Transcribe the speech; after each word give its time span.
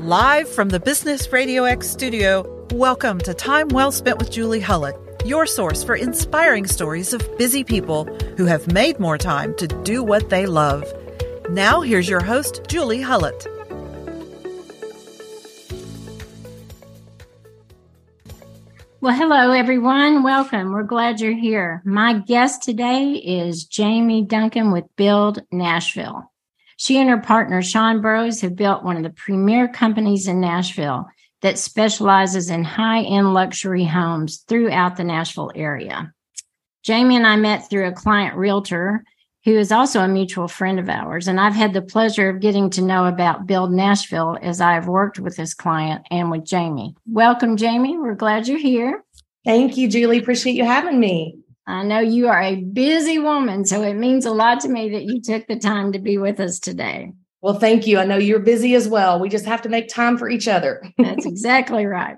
Live 0.00 0.46
from 0.46 0.68
the 0.68 0.78
Business 0.78 1.32
Radio 1.32 1.64
X 1.64 1.88
studio, 1.88 2.44
welcome 2.72 3.18
to 3.20 3.32
Time 3.32 3.68
Well 3.68 3.90
Spent 3.90 4.18
with 4.18 4.30
Julie 4.30 4.60
Hullett, 4.60 4.94
your 5.24 5.46
source 5.46 5.82
for 5.82 5.96
inspiring 5.96 6.66
stories 6.66 7.14
of 7.14 7.38
busy 7.38 7.64
people 7.64 8.04
who 8.36 8.44
have 8.44 8.70
made 8.70 9.00
more 9.00 9.16
time 9.16 9.56
to 9.56 9.66
do 9.66 10.04
what 10.04 10.28
they 10.28 10.44
love. 10.44 10.84
Now, 11.48 11.80
here's 11.80 12.10
your 12.10 12.22
host, 12.22 12.60
Julie 12.68 13.00
Hullett. 13.00 13.46
Well, 19.00 19.14
hello, 19.14 19.52
everyone. 19.52 20.22
Welcome. 20.22 20.72
We're 20.72 20.82
glad 20.82 21.20
you're 21.20 21.32
here. 21.32 21.80
My 21.86 22.18
guest 22.18 22.62
today 22.62 23.12
is 23.12 23.64
Jamie 23.64 24.26
Duncan 24.26 24.72
with 24.72 24.84
Build 24.96 25.42
Nashville. 25.50 26.30
She 26.76 26.98
and 26.98 27.08
her 27.08 27.18
partner, 27.18 27.62
Sean 27.62 28.00
Burrows, 28.00 28.40
have 28.42 28.54
built 28.54 28.84
one 28.84 28.96
of 28.96 29.02
the 29.02 29.10
premier 29.10 29.66
companies 29.68 30.28
in 30.28 30.40
Nashville 30.40 31.06
that 31.42 31.58
specializes 31.58 32.50
in 32.50 32.64
high 32.64 33.02
end 33.02 33.34
luxury 33.34 33.84
homes 33.84 34.44
throughout 34.48 34.96
the 34.96 35.04
Nashville 35.04 35.52
area. 35.54 36.12
Jamie 36.82 37.16
and 37.16 37.26
I 37.26 37.36
met 37.36 37.68
through 37.68 37.86
a 37.86 37.92
client 37.92 38.36
realtor 38.36 39.04
who 39.46 39.56
is 39.56 39.70
also 39.70 40.00
a 40.00 40.08
mutual 40.08 40.48
friend 40.48 40.80
of 40.80 40.88
ours. 40.88 41.28
And 41.28 41.38
I've 41.40 41.54
had 41.54 41.72
the 41.72 41.80
pleasure 41.80 42.28
of 42.28 42.40
getting 42.40 42.68
to 42.70 42.82
know 42.82 43.06
about 43.06 43.46
Build 43.46 43.70
Nashville 43.70 44.36
as 44.42 44.60
I've 44.60 44.88
worked 44.88 45.20
with 45.20 45.36
this 45.36 45.54
client 45.54 46.04
and 46.10 46.32
with 46.32 46.44
Jamie. 46.44 46.96
Welcome, 47.06 47.56
Jamie. 47.56 47.96
We're 47.96 48.16
glad 48.16 48.48
you're 48.48 48.58
here. 48.58 49.04
Thank 49.44 49.76
you, 49.76 49.88
Julie. 49.88 50.18
Appreciate 50.18 50.56
you 50.56 50.64
having 50.64 50.98
me. 50.98 51.38
I 51.66 51.82
know 51.82 51.98
you 51.98 52.28
are 52.28 52.40
a 52.40 52.56
busy 52.56 53.18
woman, 53.18 53.64
so 53.64 53.82
it 53.82 53.94
means 53.94 54.24
a 54.24 54.30
lot 54.30 54.60
to 54.60 54.68
me 54.68 54.90
that 54.90 55.04
you 55.04 55.20
took 55.20 55.46
the 55.46 55.58
time 55.58 55.92
to 55.92 55.98
be 55.98 56.16
with 56.16 56.38
us 56.38 56.60
today. 56.60 57.12
Well, 57.42 57.58
thank 57.58 57.86
you. 57.86 57.98
I 57.98 58.04
know 58.04 58.18
you're 58.18 58.38
busy 58.38 58.74
as 58.74 58.88
well. 58.88 59.20
We 59.20 59.28
just 59.28 59.44
have 59.46 59.62
to 59.62 59.68
make 59.68 59.88
time 59.88 60.16
for 60.16 60.28
each 60.28 60.48
other. 60.48 60.82
That's 60.98 61.26
exactly 61.26 61.86
right. 61.86 62.16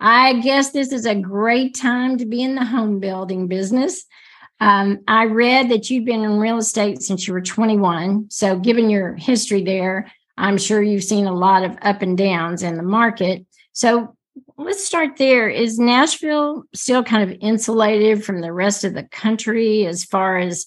I 0.00 0.40
guess 0.40 0.70
this 0.70 0.92
is 0.92 1.06
a 1.06 1.14
great 1.14 1.74
time 1.74 2.18
to 2.18 2.26
be 2.26 2.42
in 2.42 2.54
the 2.54 2.64
home 2.64 2.98
building 3.00 3.48
business. 3.48 4.04
Um, 4.60 5.00
I 5.08 5.24
read 5.24 5.70
that 5.70 5.90
you've 5.90 6.04
been 6.04 6.22
in 6.22 6.38
real 6.38 6.58
estate 6.58 7.02
since 7.02 7.26
you 7.26 7.32
were 7.32 7.40
21. 7.40 8.26
So, 8.30 8.58
given 8.58 8.90
your 8.90 9.14
history 9.14 9.64
there, 9.64 10.12
I'm 10.36 10.58
sure 10.58 10.82
you've 10.82 11.04
seen 11.04 11.26
a 11.26 11.34
lot 11.34 11.64
of 11.64 11.76
up 11.82 12.02
and 12.02 12.16
downs 12.16 12.62
in 12.62 12.76
the 12.76 12.82
market. 12.82 13.44
So, 13.72 14.16
let's 14.64 14.84
start 14.84 15.16
there. 15.16 15.48
Is 15.48 15.78
Nashville 15.78 16.64
still 16.74 17.02
kind 17.02 17.28
of 17.28 17.36
insulated 17.40 18.24
from 18.24 18.40
the 18.40 18.52
rest 18.52 18.84
of 18.84 18.94
the 18.94 19.04
country 19.04 19.86
as 19.86 20.04
far 20.04 20.38
as 20.38 20.66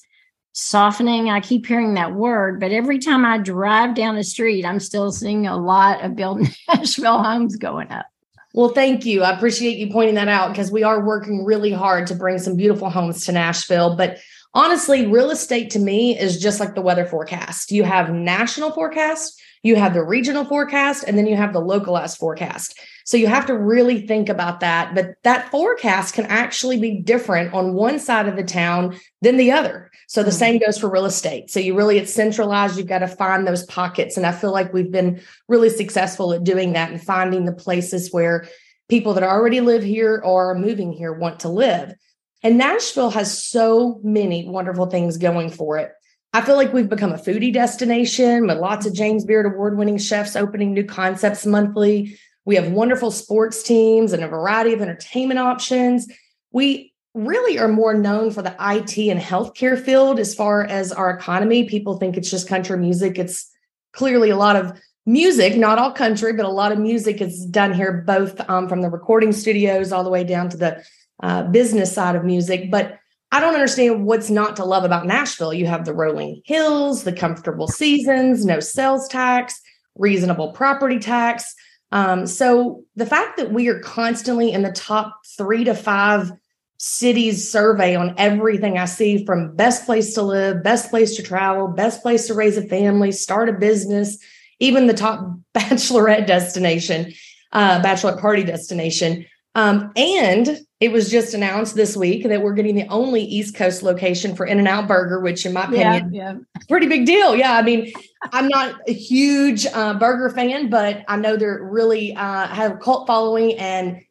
softening? 0.54 1.30
I 1.30 1.40
keep 1.40 1.66
hearing 1.66 1.94
that 1.96 2.14
word, 2.14 2.60
but 2.60 2.72
every 2.72 3.00
time 3.00 3.26
I 3.26 3.38
drive 3.38 3.96
down 3.96 4.16
the 4.16 4.24
street, 4.24 4.66
I'm 4.66 4.80
still 4.80 5.12
seeing 5.12 5.48
a 5.48 5.58
lot 5.58 6.04
of 6.04 6.16
building 6.16 6.50
Nashville 6.68 7.24
homes 7.24 7.56
going 7.56 7.92
up. 7.92 8.06
Well, 8.54 8.70
thank 8.70 9.06
you. 9.06 9.24
I 9.24 9.36
appreciate 9.36 9.78
you 9.78 9.92
pointing 9.92 10.16
that 10.16 10.30
out 10.30 10.52
because 10.52 10.72
we 10.72 10.84
are 10.84 11.06
working 11.06 11.44
really 11.44 11.72
hard 11.72 12.08
to 12.08 12.16
bring 12.16 12.40
some 12.40 12.56
beautiful 12.56 12.90
homes 12.90 13.26
to 13.26 13.34
Nashville. 13.34 13.98
But 13.98 14.20
honestly, 14.54 15.06
real 15.08 15.30
estate 15.30 15.72
to 15.72 15.80
me 15.80 16.18
is 16.18 16.40
just 16.40 16.62
like 16.62 16.74
the 16.74 16.82
weather 16.82 17.06
forecast. 17.06 17.72
You 17.72 17.84
have 17.84 18.14
national 18.14 18.72
forecast, 18.72 19.42
you 19.66 19.76
have 19.76 19.96
the 19.96 20.04
regional 20.04 20.46
forecast, 20.46 21.06
and 21.08 21.18
then 21.18 21.26
you 21.26 21.36
have 21.36 21.52
the 21.52 21.60
localized 21.60 22.20
forecast. 22.20 22.80
So 23.04 23.18
you 23.18 23.26
have 23.26 23.48
to 23.48 23.58
really 23.58 24.06
think 24.06 24.30
about 24.30 24.60
that. 24.60 24.94
But 24.94 25.16
that 25.24 25.50
forecast 25.50 26.14
can 26.14 26.28
actually 26.28 26.80
be 26.80 27.02
different 27.02 27.52
on 27.52 27.74
one 27.74 27.98
side 27.98 28.28
of 28.28 28.36
the 28.36 28.44
town 28.44 29.00
than 29.24 29.38
the 29.38 29.52
other. 29.52 29.90
So 30.08 30.22
the 30.22 30.30
mm-hmm. 30.30 30.38
same 30.38 30.60
goes 30.60 30.78
for 30.78 30.88
real 30.88 31.06
estate. 31.06 31.50
So 31.50 31.60
you 31.60 31.76
really, 31.76 31.98
it's 31.98 32.14
centralized. 32.14 32.78
You've 32.78 32.86
got 32.86 33.00
to 33.00 33.08
find 33.08 33.48
those 33.48 33.66
pockets. 33.66 34.18
And 34.18 34.26
I 34.28 34.34
feel 34.34 34.52
like 34.52 34.72
we've 34.72 34.92
been 34.92 35.20
really 35.48 35.72
successful 35.72 36.32
at 36.34 36.44
doing 36.44 36.74
that 36.74 36.92
and 36.92 37.02
finding 37.02 37.46
the 37.46 37.52
places 37.52 38.14
where 38.14 38.48
people 38.88 39.16
that 39.16 39.24
already 39.24 39.62
live 39.62 39.82
here 39.82 40.22
or 40.24 40.52
are 40.52 40.56
moving 40.56 40.94
here 40.94 41.12
want 41.12 41.40
to 41.40 41.50
live. 41.50 41.96
And 42.44 42.60
Nashville 42.60 43.10
has 43.10 43.44
so 43.44 44.00
many 44.04 44.48
wonderful 44.48 44.86
things 44.86 45.18
going 45.18 45.50
for 45.50 45.80
it. 45.80 45.92
I 46.36 46.42
feel 46.42 46.58
like 46.58 46.74
we've 46.74 46.90
become 46.90 47.14
a 47.14 47.18
foodie 47.18 47.54
destination 47.54 48.48
with 48.48 48.58
lots 48.58 48.86
of 48.86 48.94
James 48.94 49.24
Beard 49.24 49.46
award 49.46 49.78
winning 49.78 49.98
chefs 49.98 50.36
opening 50.36 50.74
new 50.74 50.84
concepts 50.84 51.46
monthly. 51.46 52.20
We 52.44 52.56
have 52.56 52.74
wonderful 52.74 53.10
sports 53.10 53.64
teams 53.64 54.12
and 54.12 54.22
a 54.22 54.28
variety 54.28 54.74
of 54.74 54.82
entertainment 54.82 55.40
options. 55.40 56.12
We 56.52 56.94
really 57.14 57.58
are 57.58 57.70
more 57.70 57.94
known 57.94 58.32
for 58.32 58.42
the 58.42 58.54
IT 58.60 58.98
and 58.98 59.18
healthcare 59.18 59.82
field 59.82 60.20
as 60.20 60.36
far 60.36 60.66
as 60.66 60.92
our 60.92 61.10
economy. 61.10 61.70
People 61.70 61.96
think 61.96 62.18
it's 62.18 62.30
just 62.30 62.50
country 62.50 62.78
music. 62.78 63.18
It's 63.18 63.50
clearly 63.94 64.30
a 64.30 64.36
lot 64.36 64.58
of 64.58 64.78
music, 65.06 65.56
not 65.56 65.80
all 65.80 65.94
country, 65.94 66.34
but 66.34 66.46
a 66.46 66.50
lot 66.50 66.74
of 66.74 66.80
music 66.80 67.22
is 67.22 67.46
done 67.46 67.74
here, 67.74 68.04
both 68.06 68.42
um, 68.50 68.68
from 68.68 68.82
the 68.82 68.90
recording 68.90 69.32
studios 69.32 69.94
all 69.94 70.04
the 70.04 70.10
way 70.10 70.26
down 70.26 70.50
to 70.50 70.58
the 70.58 70.84
uh, 71.24 71.44
business 71.44 71.94
side 71.94 72.18
of 72.18 72.26
music. 72.26 72.70
But 72.70 73.00
I 73.32 73.40
don't 73.40 73.54
understand 73.54 74.06
what's 74.06 74.30
not 74.30 74.56
to 74.58 74.66
love 74.66 74.84
about 74.84 75.06
Nashville. 75.06 75.54
You 75.54 75.66
have 75.66 75.86
the 75.86 75.94
rolling 75.94 76.42
hills, 76.46 77.04
the 77.04 77.14
comfortable 77.14 77.68
seasons, 77.68 78.46
no 78.46 78.60
sales 78.60 79.08
tax, 79.08 79.60
reasonable 79.96 80.52
property 80.52 81.00
tax. 81.00 81.54
Um, 81.92 82.28
so 82.28 82.84
the 82.96 83.06
fact 83.06 83.38
that 83.38 83.52
we 83.52 83.68
are 83.68 83.80
constantly 83.80 84.52
in 84.52 84.64
the 84.64 84.72
top 84.72 85.20
three 85.38 85.64
to 85.64 85.74
five 85.74 86.32
cities 86.78 87.50
survey 87.50 87.96
on 87.96 88.14
everything 88.18 88.78
I 88.78 88.86
see 88.86 89.26
from 89.26 89.56
best 89.56 89.86
place 89.86 90.14
to 90.16 90.22
live, 90.22 90.64
best 90.64 90.90
place 90.90 91.16
to 91.16 91.24
travel, 91.24 91.68
best 91.68 92.02
place 92.02 92.28
to 92.28 92.34
raise 92.34 92.58
a 92.58 92.68
family, 92.68 93.12
start 93.12 93.50
a 93.50 93.54
business, 93.54 94.18
even 94.60 94.88
the 94.88 94.94
top 94.94 95.26
bachelorette 95.54 96.28
destination, 96.28 97.14
uh, 97.54 97.82
bachelorette 97.82 98.20
party 98.20 98.44
destination. 98.44 99.26
Um, 99.56 99.92
and 99.96 100.65
it 100.80 100.92
was 100.92 101.10
just 101.10 101.34
announced 101.34 101.76
this 101.76 101.96
week 101.96 102.28
that 102.28 102.42
we're 102.42 102.54
getting 102.54 102.76
the 102.76 102.88
only 102.88 103.22
East 103.22 103.56
Coast 103.56 103.82
location 103.82 104.36
for 104.36 104.46
In 104.46 104.60
and 104.60 104.68
Out 104.68 104.88
Burger, 104.88 105.22
which, 105.22 105.46
in 105.46 105.54
my 105.54 105.64
opinion, 105.64 106.14
yeah, 106.14 106.34
yeah. 106.34 106.64
pretty 106.68 106.88
big 106.88 107.06
deal. 107.06 107.36
Yeah, 107.36 107.54
I 107.54 107.62
mean, 107.62 107.94
I'm 108.34 108.50
not 108.50 108.76
a 108.88 108.94
huge 108.94 109.66
uh, 109.68 109.94
burger 109.94 110.30
fan, 110.30 110.70
but 110.70 111.06
I 111.08 111.16
know 111.16 111.38
they're 111.38 111.64
really 111.64 112.14
uh, 112.14 112.48
have 112.48 112.74
a 112.74 112.78
cult 112.78 113.08
following, 113.08 113.58
and 113.58 114.02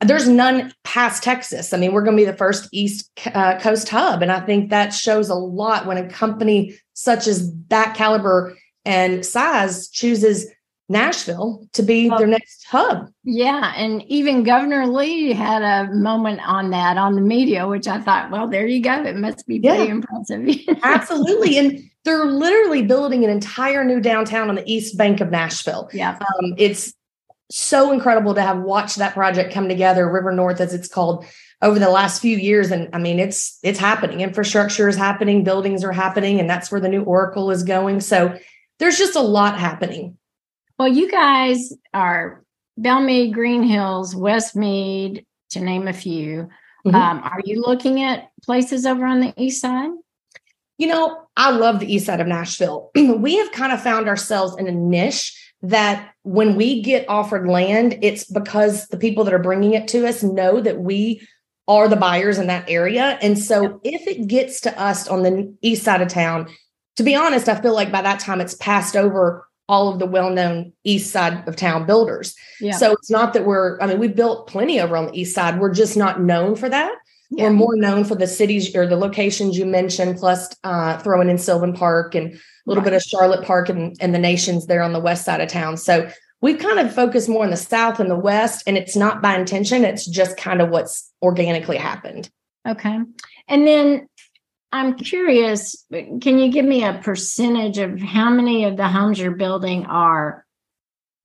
there's 0.00 0.28
none 0.28 0.72
past 0.82 1.22
Texas. 1.22 1.72
I 1.72 1.76
mean, 1.76 1.92
we're 1.92 2.02
going 2.02 2.16
to 2.16 2.20
be 2.20 2.30
the 2.30 2.36
first 2.36 2.68
East 2.72 3.10
uh, 3.32 3.60
Coast 3.60 3.88
hub, 3.88 4.20
and 4.20 4.32
I 4.32 4.40
think 4.40 4.70
that 4.70 4.90
shows 4.90 5.28
a 5.28 5.36
lot 5.36 5.86
when 5.86 5.98
a 5.98 6.08
company 6.08 6.76
such 6.94 7.28
as 7.28 7.54
that 7.68 7.94
caliber 7.94 8.56
and 8.84 9.24
size 9.24 9.88
chooses 9.88 10.48
Nashville 10.88 11.66
to 11.74 11.82
be 11.82 12.08
their 12.08 12.26
next 12.26 12.64
hub. 12.66 13.10
Yeah. 13.22 13.74
And 13.76 14.02
even 14.04 14.42
Governor 14.42 14.86
Lee 14.86 15.32
had 15.32 15.62
a 15.62 15.92
moment 15.92 16.40
on 16.46 16.70
that 16.70 16.96
on 16.96 17.14
the 17.14 17.20
media, 17.20 17.68
which 17.68 17.86
I 17.86 18.00
thought, 18.00 18.30
well, 18.30 18.48
there 18.48 18.66
you 18.66 18.80
go. 18.82 19.02
It 19.02 19.16
must 19.16 19.46
be 19.46 19.60
pretty 19.60 19.84
yeah. 19.84 19.90
impressive. 19.90 20.48
Absolutely. 20.82 21.58
And 21.58 21.90
they're 22.04 22.24
literally 22.24 22.82
building 22.82 23.22
an 23.24 23.30
entire 23.30 23.84
new 23.84 24.00
downtown 24.00 24.48
on 24.48 24.54
the 24.54 24.70
east 24.70 24.96
bank 24.96 25.20
of 25.20 25.30
Nashville. 25.30 25.90
Yeah. 25.92 26.18
Um, 26.20 26.54
it's 26.56 26.94
so 27.50 27.92
incredible 27.92 28.34
to 28.34 28.42
have 28.42 28.60
watched 28.60 28.96
that 28.96 29.14
project 29.14 29.52
come 29.52 29.68
together, 29.68 30.10
River 30.10 30.32
North, 30.32 30.60
as 30.60 30.72
it's 30.72 30.88
called, 30.88 31.24
over 31.60 31.78
the 31.78 31.90
last 31.90 32.20
few 32.20 32.36
years. 32.36 32.70
And 32.70 32.88
I 32.94 32.98
mean, 32.98 33.18
it's 33.18 33.58
it's 33.62 33.78
happening. 33.78 34.20
Infrastructure 34.20 34.88
is 34.88 34.96
happening, 34.96 35.44
buildings 35.44 35.84
are 35.84 35.92
happening, 35.92 36.40
and 36.40 36.48
that's 36.48 36.70
where 36.70 36.80
the 36.80 36.88
new 36.88 37.02
Oracle 37.02 37.50
is 37.50 37.62
going. 37.62 38.00
So 38.00 38.38
there's 38.78 38.98
just 38.98 39.16
a 39.16 39.20
lot 39.20 39.58
happening. 39.58 40.17
Well, 40.78 40.88
you 40.88 41.10
guys 41.10 41.72
are 41.92 42.44
Belle 42.76 43.00
Meade, 43.00 43.34
Green 43.34 43.64
Hills, 43.64 44.14
West 44.14 44.54
Meade, 44.54 45.26
to 45.50 45.60
name 45.60 45.88
a 45.88 45.92
few. 45.92 46.48
Mm-hmm. 46.86 46.94
Um, 46.94 47.20
are 47.24 47.40
you 47.44 47.60
looking 47.60 48.02
at 48.02 48.30
places 48.44 48.86
over 48.86 49.04
on 49.04 49.18
the 49.18 49.34
east 49.36 49.60
side? 49.60 49.90
You 50.78 50.86
know, 50.86 51.22
I 51.36 51.50
love 51.50 51.80
the 51.80 51.92
east 51.92 52.06
side 52.06 52.20
of 52.20 52.28
Nashville. 52.28 52.92
we 52.94 53.38
have 53.38 53.50
kind 53.50 53.72
of 53.72 53.82
found 53.82 54.08
ourselves 54.08 54.56
in 54.56 54.68
a 54.68 54.72
niche 54.72 55.36
that 55.62 56.12
when 56.22 56.54
we 56.54 56.80
get 56.80 57.08
offered 57.08 57.48
land, 57.48 57.98
it's 58.00 58.24
because 58.24 58.86
the 58.86 58.96
people 58.96 59.24
that 59.24 59.34
are 59.34 59.40
bringing 59.40 59.74
it 59.74 59.88
to 59.88 60.06
us 60.06 60.22
know 60.22 60.60
that 60.60 60.78
we 60.78 61.26
are 61.66 61.88
the 61.88 61.96
buyers 61.96 62.38
in 62.38 62.46
that 62.46 62.70
area. 62.70 63.18
And 63.20 63.36
so 63.36 63.80
if 63.82 64.06
it 64.06 64.28
gets 64.28 64.60
to 64.60 64.80
us 64.80 65.08
on 65.08 65.24
the 65.24 65.52
east 65.60 65.82
side 65.82 66.00
of 66.00 66.08
town, 66.08 66.48
to 66.96 67.02
be 67.02 67.16
honest, 67.16 67.48
I 67.48 67.60
feel 67.60 67.74
like 67.74 67.90
by 67.90 68.02
that 68.02 68.20
time 68.20 68.40
it's 68.40 68.54
passed 68.54 68.94
over 68.94 69.47
all 69.68 69.90
of 69.92 69.98
the 69.98 70.06
well-known 70.06 70.72
east 70.84 71.12
side 71.12 71.46
of 71.46 71.54
town 71.54 71.84
builders. 71.84 72.34
Yeah. 72.60 72.76
So 72.76 72.92
it's 72.92 73.10
not 73.10 73.34
that 73.34 73.44
we're, 73.44 73.78
I 73.80 73.86
mean, 73.86 73.98
we 73.98 74.08
built 74.08 74.48
plenty 74.48 74.80
over 74.80 74.96
on 74.96 75.06
the 75.06 75.20
east 75.20 75.34
side. 75.34 75.60
We're 75.60 75.74
just 75.74 75.96
not 75.96 76.20
known 76.20 76.56
for 76.56 76.68
that. 76.68 76.94
Yeah. 77.30 77.44
We're 77.44 77.52
more 77.52 77.76
known 77.76 78.04
for 78.04 78.14
the 78.14 78.26
cities 78.26 78.74
or 78.74 78.86
the 78.86 78.96
locations 78.96 79.58
you 79.58 79.66
mentioned, 79.66 80.16
plus 80.16 80.48
uh, 80.64 80.96
throwing 80.98 81.28
in 81.28 81.36
Sylvan 81.36 81.74
Park 81.74 82.14
and 82.14 82.32
a 82.32 82.38
little 82.64 82.82
right. 82.82 82.92
bit 82.92 82.96
of 82.96 83.02
Charlotte 83.02 83.44
Park 83.44 83.68
and, 83.68 83.94
and 84.00 84.14
the 84.14 84.18
nations 84.18 84.66
there 84.66 84.82
on 84.82 84.94
the 84.94 85.00
west 85.00 85.26
side 85.26 85.42
of 85.42 85.48
town. 85.48 85.76
So 85.76 86.10
we've 86.40 86.58
kind 86.58 86.78
of 86.78 86.94
focused 86.94 87.28
more 87.28 87.44
on 87.44 87.50
the 87.50 87.56
south 87.58 88.00
and 88.00 88.10
the 88.10 88.16
west, 88.16 88.62
and 88.66 88.78
it's 88.78 88.96
not 88.96 89.20
by 89.20 89.36
intention. 89.36 89.84
It's 89.84 90.06
just 90.06 90.38
kind 90.38 90.62
of 90.62 90.70
what's 90.70 91.12
organically 91.20 91.76
happened. 91.76 92.30
Okay. 92.66 92.98
And 93.48 93.66
then 93.66 94.08
I'm 94.70 94.96
curious, 94.96 95.86
can 95.90 96.38
you 96.38 96.50
give 96.52 96.64
me 96.64 96.84
a 96.84 97.00
percentage 97.02 97.78
of 97.78 98.00
how 98.00 98.28
many 98.30 98.64
of 98.64 98.76
the 98.76 98.88
homes 98.88 99.18
you're 99.18 99.30
building 99.30 99.86
are 99.86 100.44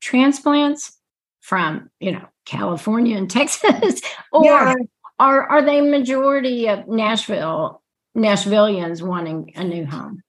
transplants 0.02 0.98
from, 1.42 1.90
you 2.00 2.14
know, 2.14 2.26
California 2.46 3.18
and 3.18 3.30
Texas, 3.30 4.02
or 4.32 4.46
yeah. 4.46 4.76
are 5.20 5.44
are 5.44 5.62
they 5.62 5.82
majority 5.82 6.68
of 6.68 6.88
Nashville 6.88 7.82
Nashvillians 8.18 9.02
wanting 9.02 9.52
a 9.56 9.64
new 9.64 9.86
home? 9.86 10.22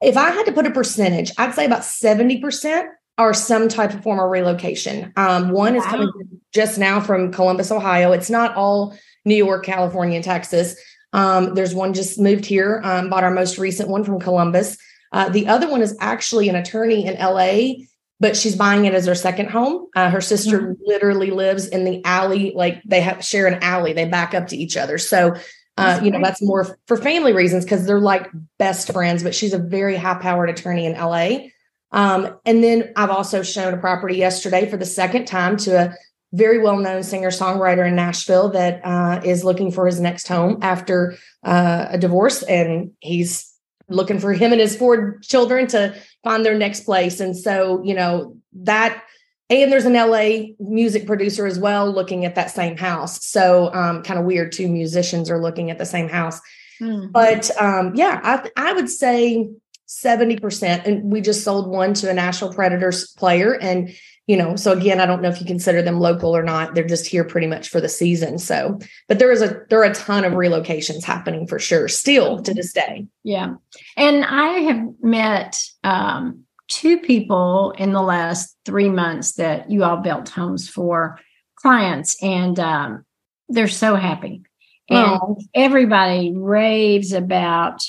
If 0.00 0.16
I 0.16 0.30
had 0.30 0.46
to 0.46 0.52
put 0.52 0.66
a 0.66 0.70
percentage, 0.70 1.30
I'd 1.38 1.54
say 1.54 1.64
about 1.64 1.82
70% 1.82 2.88
are 3.18 3.34
some 3.34 3.68
type 3.68 3.94
of 3.94 4.02
form 4.02 4.18
of 4.18 4.30
relocation. 4.30 5.12
Um, 5.16 5.50
one 5.50 5.74
wow. 5.74 5.80
is 5.80 5.86
coming 5.86 6.10
just 6.52 6.78
now 6.78 7.00
from 7.00 7.30
Columbus, 7.30 7.70
Ohio. 7.70 8.12
It's 8.12 8.30
not 8.30 8.56
all 8.56 8.96
New 9.24 9.36
York, 9.36 9.64
California, 9.64 10.16
and 10.16 10.24
Texas. 10.24 10.76
Um, 11.12 11.54
there's 11.54 11.74
one 11.74 11.94
just 11.94 12.18
moved 12.18 12.46
here, 12.46 12.80
um, 12.84 13.10
bought 13.10 13.24
our 13.24 13.30
most 13.30 13.58
recent 13.58 13.88
one 13.88 14.04
from 14.04 14.20
Columbus. 14.20 14.78
Uh, 15.12 15.28
the 15.28 15.46
other 15.46 15.68
one 15.68 15.82
is 15.82 15.96
actually 16.00 16.48
an 16.48 16.56
attorney 16.56 17.06
in 17.06 17.14
LA, 17.18 17.84
but 18.18 18.36
she's 18.36 18.56
buying 18.56 18.86
it 18.86 18.94
as 18.94 19.06
her 19.06 19.14
second 19.14 19.50
home. 19.50 19.88
Uh, 19.94 20.08
her 20.08 20.20
sister 20.20 20.60
mm-hmm. 20.60 20.82
literally 20.84 21.30
lives 21.30 21.66
in 21.66 21.84
the 21.84 22.02
alley, 22.04 22.52
like 22.54 22.82
they 22.84 23.00
have 23.00 23.24
share 23.24 23.46
an 23.46 23.62
alley. 23.62 23.92
They 23.92 24.06
back 24.06 24.32
up 24.32 24.48
to 24.48 24.56
each 24.56 24.76
other. 24.76 24.96
So, 24.96 25.34
uh, 25.76 26.00
you 26.02 26.10
know, 26.10 26.20
that's 26.22 26.42
more 26.42 26.78
for 26.86 26.96
family 26.96 27.32
reasons 27.32 27.64
because 27.64 27.84
they're 27.86 28.00
like 28.00 28.30
best 28.58 28.90
friends. 28.92 29.22
But 29.22 29.34
she's 29.34 29.52
a 29.52 29.58
very 29.58 29.96
high 29.96 30.18
powered 30.18 30.50
attorney 30.50 30.86
in 30.86 30.94
LA. 30.94 31.48
Um, 31.90 32.38
and 32.46 32.64
then 32.64 32.92
I've 32.96 33.10
also 33.10 33.42
shown 33.42 33.74
a 33.74 33.78
property 33.78 34.16
yesterday 34.16 34.70
for 34.70 34.78
the 34.78 34.86
second 34.86 35.26
time 35.26 35.58
to 35.58 35.78
a 35.78 35.94
very 36.32 36.58
well 36.58 36.78
known 36.78 37.02
singer 37.02 37.30
songwriter 37.30 37.86
in 37.86 37.94
Nashville 37.94 38.48
that 38.50 38.80
uh, 38.84 39.20
is 39.24 39.44
looking 39.44 39.70
for 39.70 39.86
his 39.86 40.00
next 40.00 40.26
home 40.28 40.58
after 40.62 41.16
uh, 41.44 41.86
a 41.90 41.98
divorce. 41.98 42.42
And 42.42 42.92
he's 43.00 43.52
looking 43.88 44.18
for 44.18 44.32
him 44.32 44.52
and 44.52 44.60
his 44.60 44.76
four 44.76 45.18
children 45.18 45.66
to 45.68 45.94
find 46.24 46.44
their 46.44 46.56
next 46.56 46.80
place. 46.80 47.20
And 47.20 47.36
so, 47.36 47.82
you 47.84 47.94
know, 47.94 48.36
that. 48.54 49.04
And 49.50 49.70
there's 49.70 49.84
an 49.84 49.92
LA 49.92 50.54
music 50.58 51.06
producer 51.06 51.44
as 51.44 51.58
well 51.58 51.92
looking 51.92 52.24
at 52.24 52.36
that 52.36 52.50
same 52.50 52.78
house. 52.78 53.22
So, 53.26 53.70
um, 53.74 54.02
kind 54.02 54.18
of 54.18 54.24
weird, 54.24 54.52
two 54.52 54.66
musicians 54.66 55.28
are 55.28 55.42
looking 55.42 55.70
at 55.70 55.76
the 55.76 55.84
same 55.84 56.08
house. 56.08 56.40
Mm-hmm. 56.80 57.10
But 57.10 57.50
um, 57.60 57.94
yeah, 57.94 58.18
I, 58.24 58.50
I 58.56 58.72
would 58.72 58.88
say 58.88 59.50
70%. 59.88 60.86
And 60.86 61.12
we 61.12 61.20
just 61.20 61.44
sold 61.44 61.68
one 61.68 61.92
to 61.94 62.08
a 62.08 62.14
Nashville 62.14 62.54
Predators 62.54 63.12
player. 63.12 63.52
And, 63.52 63.94
you 64.26 64.36
know, 64.36 64.54
so 64.54 64.72
again, 64.72 65.00
I 65.00 65.06
don't 65.06 65.20
know 65.20 65.28
if 65.28 65.40
you 65.40 65.46
consider 65.46 65.82
them 65.82 65.98
local 65.98 66.34
or 66.34 66.42
not. 66.42 66.74
They're 66.74 66.86
just 66.86 67.06
here 67.06 67.24
pretty 67.24 67.48
much 67.48 67.68
for 67.68 67.80
the 67.80 67.88
season. 67.88 68.38
So, 68.38 68.78
but 69.08 69.18
there 69.18 69.32
is 69.32 69.42
a 69.42 69.62
there 69.68 69.80
are 69.80 69.90
a 69.90 69.94
ton 69.94 70.24
of 70.24 70.34
relocations 70.34 71.02
happening 71.02 71.46
for 71.46 71.58
sure, 71.58 71.88
still 71.88 72.40
to 72.42 72.54
this 72.54 72.72
day. 72.72 73.06
Yeah. 73.24 73.54
And 73.96 74.24
I 74.24 74.46
have 74.60 74.86
met 75.02 75.60
um 75.82 76.44
two 76.68 76.98
people 76.98 77.74
in 77.76 77.92
the 77.92 78.02
last 78.02 78.56
three 78.64 78.88
months 78.88 79.32
that 79.32 79.70
you 79.70 79.84
all 79.84 79.98
built 79.98 80.28
homes 80.28 80.68
for 80.68 81.18
clients, 81.56 82.16
and 82.22 82.58
um, 82.58 83.04
they're 83.48 83.68
so 83.68 83.94
happy. 83.94 84.42
And 84.88 85.20
oh. 85.22 85.38
everybody 85.54 86.32
raves 86.34 87.12
about 87.12 87.82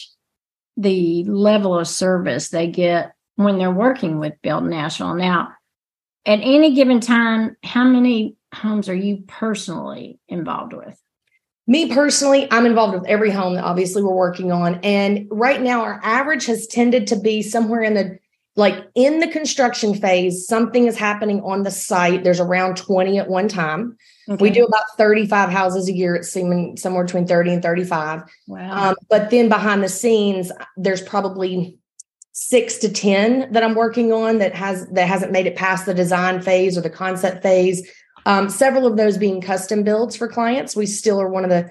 the 0.78 1.24
level 1.26 1.78
of 1.78 1.88
service 1.88 2.50
they 2.50 2.68
get 2.68 3.14
when 3.36 3.58
they're 3.58 3.72
working 3.72 4.20
with 4.20 4.42
Build 4.42 4.66
Nashville 4.66 5.16
Now, 5.16 5.54
at 6.26 6.40
any 6.42 6.74
given 6.74 7.00
time, 7.00 7.58
how 7.64 7.84
many 7.84 8.36
homes 8.54 8.88
are 8.90 8.96
you 8.96 9.24
personally 9.28 10.20
involved 10.28 10.74
with? 10.74 11.00
Me 11.66 11.94
personally, 11.94 12.48
I'm 12.52 12.66
involved 12.66 12.94
with 12.94 13.06
every 13.08 13.32
home 13.32 13.56
that 13.56 13.64
obviously 13.64 14.04
we're 14.04 14.14
working 14.14 14.52
on. 14.52 14.80
And 14.84 15.28
right 15.32 15.62
now, 15.62 15.82
our 15.82 16.00
average 16.04 16.46
has 16.48 16.68
tended 16.68 17.08
to 17.08 17.16
be 17.16 17.42
somewhere 17.42 17.82
in 17.82 17.94
the 17.94 18.20
like 18.56 18.86
in 18.94 19.20
the 19.20 19.28
construction 19.28 19.96
phase, 19.96 20.46
something 20.46 20.86
is 20.86 20.96
happening 20.96 21.42
on 21.42 21.64
the 21.64 21.72
site. 21.72 22.24
There's 22.24 22.40
around 22.40 22.78
20 22.78 23.18
at 23.18 23.28
one 23.28 23.48
time. 23.48 23.98
Okay. 24.30 24.42
We 24.42 24.52
do 24.52 24.64
about 24.64 24.84
35 24.96 25.50
houses 25.50 25.90
a 25.90 25.94
year. 25.94 26.16
It's 26.16 26.30
seeming 26.30 26.78
somewhere 26.78 27.04
between 27.04 27.26
30 27.26 27.54
and 27.54 27.64
35. 27.64 28.22
Wow. 28.48 28.90
Um, 28.90 28.96
but 29.10 29.32
then 29.32 29.50
behind 29.50 29.84
the 29.84 29.90
scenes, 29.90 30.52
there's 30.78 31.02
probably 31.02 31.80
six 32.34 32.78
to 32.80 32.92
10 32.92 33.52
that 33.54 33.64
I'm 33.64 33.76
working 33.76 34.12
on 34.12 34.40
that 34.40 34.54
has 34.56 34.88
that 34.90 35.08
hasn't 35.08 35.32
made 35.32 35.48
it 35.48 35.56
past 35.56 35.86
the 35.86 35.94
design 35.94 36.42
phase 36.42 36.78
or 36.78 36.82
the 36.82 36.90
concept 36.90 37.42
phase. 37.42 37.88
Um, 38.26 38.50
several 38.50 38.86
of 38.86 38.98
those 38.98 39.18
being 39.18 39.42
custom 39.42 39.84
builds 39.84 40.16
for 40.16 40.28
clients. 40.28 40.76
We 40.76 40.86
still 40.88 41.22
are 41.22 41.30
one 41.30 41.44
of 41.44 41.50
the 41.50 41.70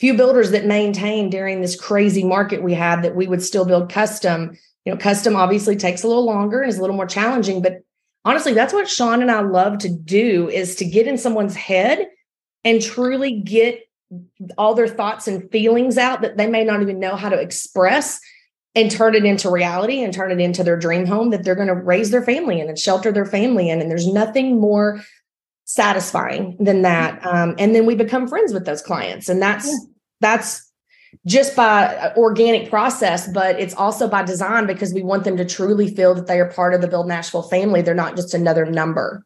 few 0.00 0.16
builders 0.16 0.50
that 0.52 0.64
maintain 0.64 1.28
during 1.28 1.60
this 1.60 1.78
crazy 1.78 2.24
market 2.24 2.62
we 2.62 2.72
had 2.72 3.02
that 3.02 3.16
we 3.16 3.26
would 3.26 3.42
still 3.42 3.64
build 3.64 3.90
custom. 3.90 4.56
You 4.84 4.92
know, 4.92 4.98
custom 4.98 5.36
obviously 5.36 5.76
takes 5.76 6.02
a 6.02 6.08
little 6.08 6.24
longer 6.24 6.62
and 6.62 6.70
is 6.70 6.78
a 6.78 6.80
little 6.80 6.96
more 6.96 7.06
challenging, 7.06 7.60
but 7.60 7.82
honestly, 8.24 8.54
that's 8.54 8.72
what 8.72 8.88
Sean 8.88 9.20
and 9.20 9.30
I 9.30 9.40
love 9.40 9.78
to 9.78 9.88
do 9.88 10.48
is 10.48 10.76
to 10.76 10.84
get 10.84 11.06
in 11.06 11.18
someone's 11.18 11.56
head 11.56 12.06
and 12.64 12.80
truly 12.80 13.40
get 13.40 13.82
all 14.56 14.74
their 14.74 14.88
thoughts 14.88 15.28
and 15.28 15.50
feelings 15.50 15.98
out 15.98 16.22
that 16.22 16.38
they 16.38 16.46
may 16.46 16.64
not 16.64 16.80
even 16.80 16.98
know 16.98 17.16
how 17.16 17.28
to 17.28 17.38
express 17.38 18.20
and 18.78 18.92
turn 18.92 19.16
it 19.16 19.24
into 19.24 19.50
reality 19.50 20.04
and 20.04 20.14
turn 20.14 20.30
it 20.30 20.40
into 20.40 20.62
their 20.62 20.76
dream 20.76 21.04
home 21.04 21.30
that 21.30 21.42
they're 21.42 21.56
going 21.56 21.66
to 21.66 21.74
raise 21.74 22.12
their 22.12 22.22
family 22.22 22.60
in 22.60 22.68
and 22.68 22.78
shelter 22.78 23.10
their 23.10 23.26
family 23.26 23.68
in. 23.68 23.80
And 23.80 23.90
there's 23.90 24.06
nothing 24.06 24.60
more 24.60 25.02
satisfying 25.64 26.56
than 26.60 26.82
that. 26.82 27.24
Um, 27.26 27.56
and 27.58 27.74
then 27.74 27.86
we 27.86 27.96
become 27.96 28.28
friends 28.28 28.52
with 28.52 28.66
those 28.66 28.80
clients. 28.80 29.28
And 29.28 29.42
that's, 29.42 29.66
yeah. 29.66 29.78
that's 30.20 30.72
just 31.26 31.56
by 31.56 32.12
organic 32.16 32.70
process, 32.70 33.28
but 33.32 33.58
it's 33.58 33.74
also 33.74 34.08
by 34.08 34.22
design 34.22 34.68
because 34.68 34.94
we 34.94 35.02
want 35.02 35.24
them 35.24 35.36
to 35.38 35.44
truly 35.44 35.92
feel 35.92 36.14
that 36.14 36.28
they 36.28 36.38
are 36.38 36.48
part 36.48 36.72
of 36.72 36.80
the 36.80 36.88
Build 36.88 37.08
Nashville 37.08 37.42
family. 37.42 37.82
They're 37.82 37.94
not 37.94 38.14
just 38.14 38.32
another 38.32 38.64
number. 38.64 39.24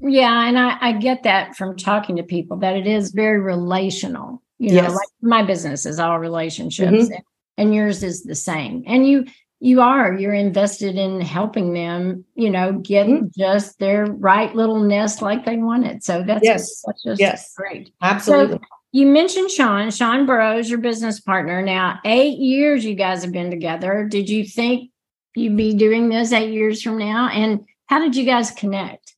Yeah, 0.00 0.46
and 0.46 0.58
I, 0.58 0.76
I 0.80 0.92
get 0.92 1.22
that 1.22 1.56
from 1.56 1.78
talking 1.78 2.16
to 2.16 2.22
people 2.22 2.58
that 2.58 2.76
it 2.76 2.86
is 2.86 3.12
very 3.12 3.40
relational. 3.40 4.42
You 4.58 4.74
know, 4.74 4.82
yes. 4.82 4.94
like 4.94 5.08
my 5.22 5.42
business 5.42 5.86
is 5.86 5.98
all 5.98 6.18
relationships, 6.18 6.90
mm-hmm. 6.90 7.14
And, 7.56 7.74
yours 7.74 8.02
is 8.02 8.24
the 8.24 8.34
same. 8.34 8.84
And 8.86 9.06
you 9.08 9.26
you 9.60 9.80
are 9.80 10.12
you're 10.12 10.34
invested 10.34 10.96
in 10.96 11.20
helping 11.20 11.72
them 11.72 12.24
you 12.34 12.50
know 12.50 12.72
get 12.72 13.06
mm-hmm. 13.06 13.26
just 13.38 13.78
their 13.78 14.04
right 14.04 14.54
little 14.54 14.80
nest 14.80 15.22
like 15.22 15.46
they 15.46 15.56
wanted 15.56 16.02
so 16.04 16.22
that's 16.22 16.44
yes 16.44 16.82
that's 16.84 17.02
just 17.02 17.20
yes 17.20 17.54
great 17.56 17.90
absolutely 18.02 18.58
so 18.58 18.64
you 18.94 19.08
mentioned 19.08 19.50
Sean, 19.50 19.90
Sean 19.90 20.24
Burrows, 20.24 20.70
your 20.70 20.78
business 20.78 21.18
partner. 21.18 21.60
Now, 21.60 21.98
eight 22.04 22.38
years 22.38 22.84
you 22.84 22.94
guys 22.94 23.24
have 23.24 23.32
been 23.32 23.50
together. 23.50 24.06
Did 24.08 24.30
you 24.30 24.44
think 24.44 24.92
you'd 25.34 25.56
be 25.56 25.74
doing 25.74 26.08
this 26.08 26.30
eight 26.30 26.52
years 26.52 26.80
from 26.80 26.98
now? 26.98 27.28
And 27.28 27.66
how 27.86 27.98
did 27.98 28.14
you 28.14 28.24
guys 28.24 28.52
connect? 28.52 29.16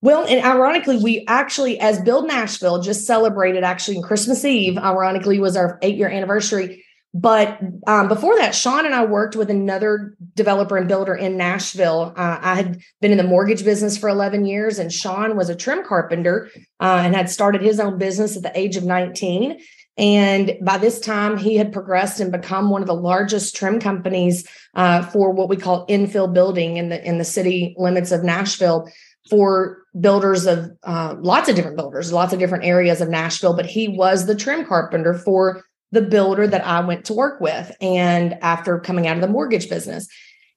Well, 0.00 0.26
and 0.26 0.44
ironically, 0.44 0.98
we 0.98 1.24
actually, 1.28 1.78
as 1.78 2.00
Build 2.00 2.26
Nashville, 2.26 2.82
just 2.82 3.06
celebrated 3.06 3.62
actually 3.62 4.02
Christmas 4.02 4.44
Eve, 4.44 4.76
ironically, 4.76 5.38
was 5.38 5.56
our 5.56 5.78
eight 5.82 5.96
year 5.96 6.08
anniversary. 6.08 6.84
But 7.14 7.60
um, 7.86 8.08
before 8.08 8.36
that, 8.36 8.54
Sean 8.54 8.86
and 8.86 8.94
I 8.94 9.04
worked 9.04 9.36
with 9.36 9.50
another 9.50 10.16
developer 10.34 10.78
and 10.78 10.88
builder 10.88 11.14
in 11.14 11.36
Nashville. 11.36 12.14
Uh, 12.16 12.38
I 12.40 12.54
had 12.54 12.80
been 13.02 13.12
in 13.12 13.18
the 13.18 13.24
mortgage 13.24 13.64
business 13.64 13.98
for 13.98 14.08
11 14.08 14.46
years, 14.46 14.78
and 14.78 14.90
Sean 14.90 15.36
was 15.36 15.50
a 15.50 15.54
trim 15.54 15.84
carpenter 15.84 16.48
uh, 16.80 17.02
and 17.04 17.14
had 17.14 17.28
started 17.28 17.60
his 17.60 17.78
own 17.78 17.98
business 17.98 18.36
at 18.36 18.42
the 18.42 18.58
age 18.58 18.76
of 18.76 18.84
19. 18.84 19.60
And 19.98 20.56
by 20.62 20.78
this 20.78 21.00
time, 21.00 21.36
he 21.36 21.56
had 21.56 21.70
progressed 21.70 22.18
and 22.18 22.32
become 22.32 22.70
one 22.70 22.80
of 22.80 22.88
the 22.88 22.94
largest 22.94 23.54
trim 23.54 23.78
companies 23.78 24.48
uh, 24.74 25.02
for 25.02 25.32
what 25.32 25.50
we 25.50 25.56
call 25.58 25.86
infill 25.88 26.32
building 26.32 26.78
in 26.78 26.88
the 26.88 27.06
in 27.06 27.18
the 27.18 27.24
city 27.24 27.74
limits 27.76 28.10
of 28.10 28.24
Nashville 28.24 28.88
for 29.28 29.82
builders 30.00 30.46
of 30.46 30.70
uh, 30.82 31.14
lots 31.20 31.50
of 31.50 31.56
different 31.56 31.76
builders, 31.76 32.10
lots 32.10 32.32
of 32.32 32.38
different 32.38 32.64
areas 32.64 33.02
of 33.02 33.10
Nashville. 33.10 33.54
But 33.54 33.66
he 33.66 33.88
was 33.88 34.24
the 34.24 34.34
trim 34.34 34.64
carpenter 34.64 35.12
for 35.12 35.62
the 35.92 36.02
builder 36.02 36.46
that 36.46 36.66
I 36.66 36.80
went 36.80 37.04
to 37.06 37.14
work 37.14 37.40
with 37.40 37.70
and 37.80 38.34
after 38.42 38.80
coming 38.80 39.06
out 39.06 39.16
of 39.16 39.22
the 39.22 39.28
mortgage 39.28 39.68
business. 39.68 40.08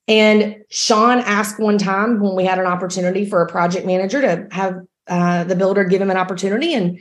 And 0.07 0.57
Sean 0.69 1.19
asked 1.19 1.59
one 1.59 1.77
time 1.77 2.19
when 2.19 2.35
we 2.35 2.45
had 2.45 2.59
an 2.59 2.65
opportunity 2.65 3.25
for 3.25 3.41
a 3.41 3.47
project 3.47 3.85
manager 3.85 4.21
to 4.21 4.47
have 4.51 4.79
uh, 5.07 5.43
the 5.43 5.55
builder 5.55 5.83
give 5.83 6.01
him 6.01 6.11
an 6.11 6.17
opportunity, 6.17 6.73
and 6.73 6.99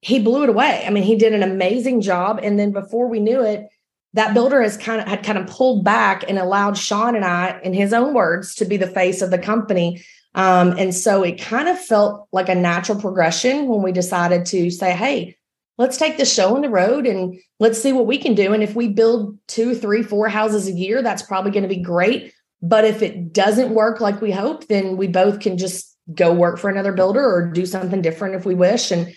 he 0.00 0.18
blew 0.18 0.42
it 0.42 0.48
away. 0.48 0.84
I 0.86 0.90
mean, 0.90 1.02
he 1.02 1.16
did 1.16 1.32
an 1.32 1.42
amazing 1.42 2.02
job. 2.02 2.40
And 2.42 2.58
then 2.58 2.72
before 2.72 3.08
we 3.08 3.20
knew 3.20 3.42
it, 3.42 3.68
that 4.14 4.34
builder 4.34 4.62
has 4.62 4.76
kind 4.76 5.00
of 5.00 5.08
had 5.08 5.24
kind 5.24 5.38
of 5.38 5.46
pulled 5.46 5.84
back 5.84 6.24
and 6.28 6.38
allowed 6.38 6.76
Sean 6.76 7.14
and 7.14 7.24
I, 7.24 7.60
in 7.62 7.72
his 7.72 7.92
own 7.92 8.14
words, 8.14 8.54
to 8.56 8.64
be 8.64 8.76
the 8.76 8.86
face 8.86 9.22
of 9.22 9.30
the 9.30 9.38
company. 9.38 10.02
Um, 10.34 10.72
and 10.78 10.94
so 10.94 11.22
it 11.22 11.40
kind 11.40 11.68
of 11.68 11.78
felt 11.78 12.28
like 12.32 12.48
a 12.48 12.54
natural 12.54 13.00
progression 13.00 13.66
when 13.66 13.82
we 13.82 13.92
decided 13.92 14.46
to 14.46 14.70
say, 14.70 14.92
hey, 14.92 15.37
let's 15.78 15.96
take 15.96 16.18
the 16.18 16.24
show 16.24 16.56
on 16.56 16.62
the 16.62 16.68
road 16.68 17.06
and 17.06 17.40
let's 17.60 17.80
see 17.80 17.92
what 17.92 18.06
we 18.06 18.18
can 18.18 18.34
do. 18.34 18.52
And 18.52 18.62
if 18.62 18.74
we 18.74 18.88
build 18.88 19.38
two, 19.46 19.74
three, 19.74 20.02
four 20.02 20.28
houses 20.28 20.68
a 20.68 20.72
year, 20.72 21.02
that's 21.02 21.22
probably 21.22 21.52
going 21.52 21.62
to 21.62 21.68
be 21.68 21.80
great. 21.80 22.34
But 22.60 22.84
if 22.84 23.00
it 23.00 23.32
doesn't 23.32 23.74
work 23.74 24.00
like 24.00 24.20
we 24.20 24.32
hope, 24.32 24.66
then 24.66 24.96
we 24.96 25.06
both 25.06 25.38
can 25.38 25.56
just 25.56 25.96
go 26.12 26.34
work 26.34 26.58
for 26.58 26.68
another 26.68 26.92
builder 26.92 27.24
or 27.24 27.50
do 27.50 27.64
something 27.64 28.02
different 28.02 28.34
if 28.34 28.44
we 28.44 28.54
wish. 28.54 28.90
And 28.90 29.14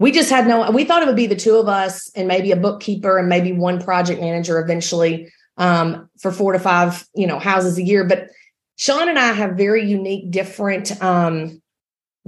we 0.00 0.10
just 0.10 0.30
had 0.30 0.48
no, 0.48 0.68
we 0.72 0.84
thought 0.84 1.02
it 1.02 1.06
would 1.06 1.14
be 1.14 1.28
the 1.28 1.36
two 1.36 1.56
of 1.56 1.68
us 1.68 2.10
and 2.16 2.26
maybe 2.26 2.50
a 2.50 2.56
bookkeeper 2.56 3.16
and 3.16 3.28
maybe 3.28 3.52
one 3.52 3.80
project 3.80 4.20
manager 4.20 4.58
eventually 4.58 5.32
um, 5.56 6.10
for 6.18 6.32
four 6.32 6.52
to 6.52 6.58
five, 6.58 7.06
you 7.14 7.28
know, 7.28 7.38
houses 7.38 7.78
a 7.78 7.82
year. 7.82 8.04
But 8.04 8.28
Sean 8.74 9.08
and 9.08 9.18
I 9.18 9.32
have 9.32 9.52
very 9.52 9.88
unique, 9.88 10.32
different 10.32 11.00
um, 11.00 11.62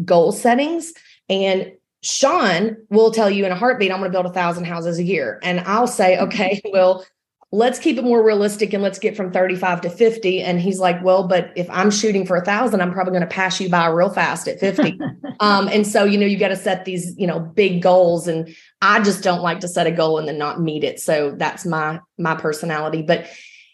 goal 0.04 0.30
settings. 0.30 0.92
And 1.28 1.72
Sean 2.06 2.76
will 2.90 3.10
tell 3.10 3.28
you 3.28 3.44
in 3.44 3.52
a 3.52 3.56
heartbeat, 3.56 3.90
I'm 3.90 3.98
going 3.98 4.10
to 4.10 4.16
build 4.16 4.26
a 4.26 4.32
thousand 4.32 4.64
houses 4.64 4.98
a 4.98 5.02
year. 5.02 5.40
And 5.42 5.60
I'll 5.60 5.88
say, 5.88 6.18
okay, 6.18 6.60
well, 6.72 7.04
let's 7.52 7.78
keep 7.78 7.98
it 7.98 8.04
more 8.04 8.24
realistic 8.24 8.72
and 8.72 8.82
let's 8.82 8.98
get 8.98 9.16
from 9.16 9.32
35 9.32 9.80
to 9.82 9.88
50 9.88 10.42
and 10.42 10.60
he's 10.60 10.80
like 10.80 11.02
well 11.04 11.28
but 11.28 11.52
if 11.54 11.70
i'm 11.70 11.92
shooting 11.92 12.26
for 12.26 12.36
a 12.36 12.44
thousand 12.44 12.80
i'm 12.80 12.92
probably 12.92 13.12
going 13.12 13.20
to 13.20 13.26
pass 13.28 13.60
you 13.60 13.68
by 13.68 13.86
real 13.86 14.10
fast 14.10 14.48
at 14.48 14.58
50 14.58 14.98
um, 15.40 15.68
and 15.68 15.86
so 15.86 16.02
you 16.02 16.18
know 16.18 16.26
you 16.26 16.38
got 16.38 16.48
to 16.48 16.56
set 16.56 16.84
these 16.84 17.16
you 17.16 17.26
know 17.26 17.38
big 17.38 17.80
goals 17.80 18.26
and 18.26 18.52
i 18.82 19.00
just 19.00 19.22
don't 19.22 19.42
like 19.42 19.60
to 19.60 19.68
set 19.68 19.86
a 19.86 19.92
goal 19.92 20.18
and 20.18 20.28
then 20.28 20.38
not 20.38 20.60
meet 20.60 20.84
it. 20.84 21.00
So 21.00 21.32
that's 21.36 21.64
my 21.64 22.00
my 22.18 22.34
personality. 22.34 23.02
But 23.02 23.26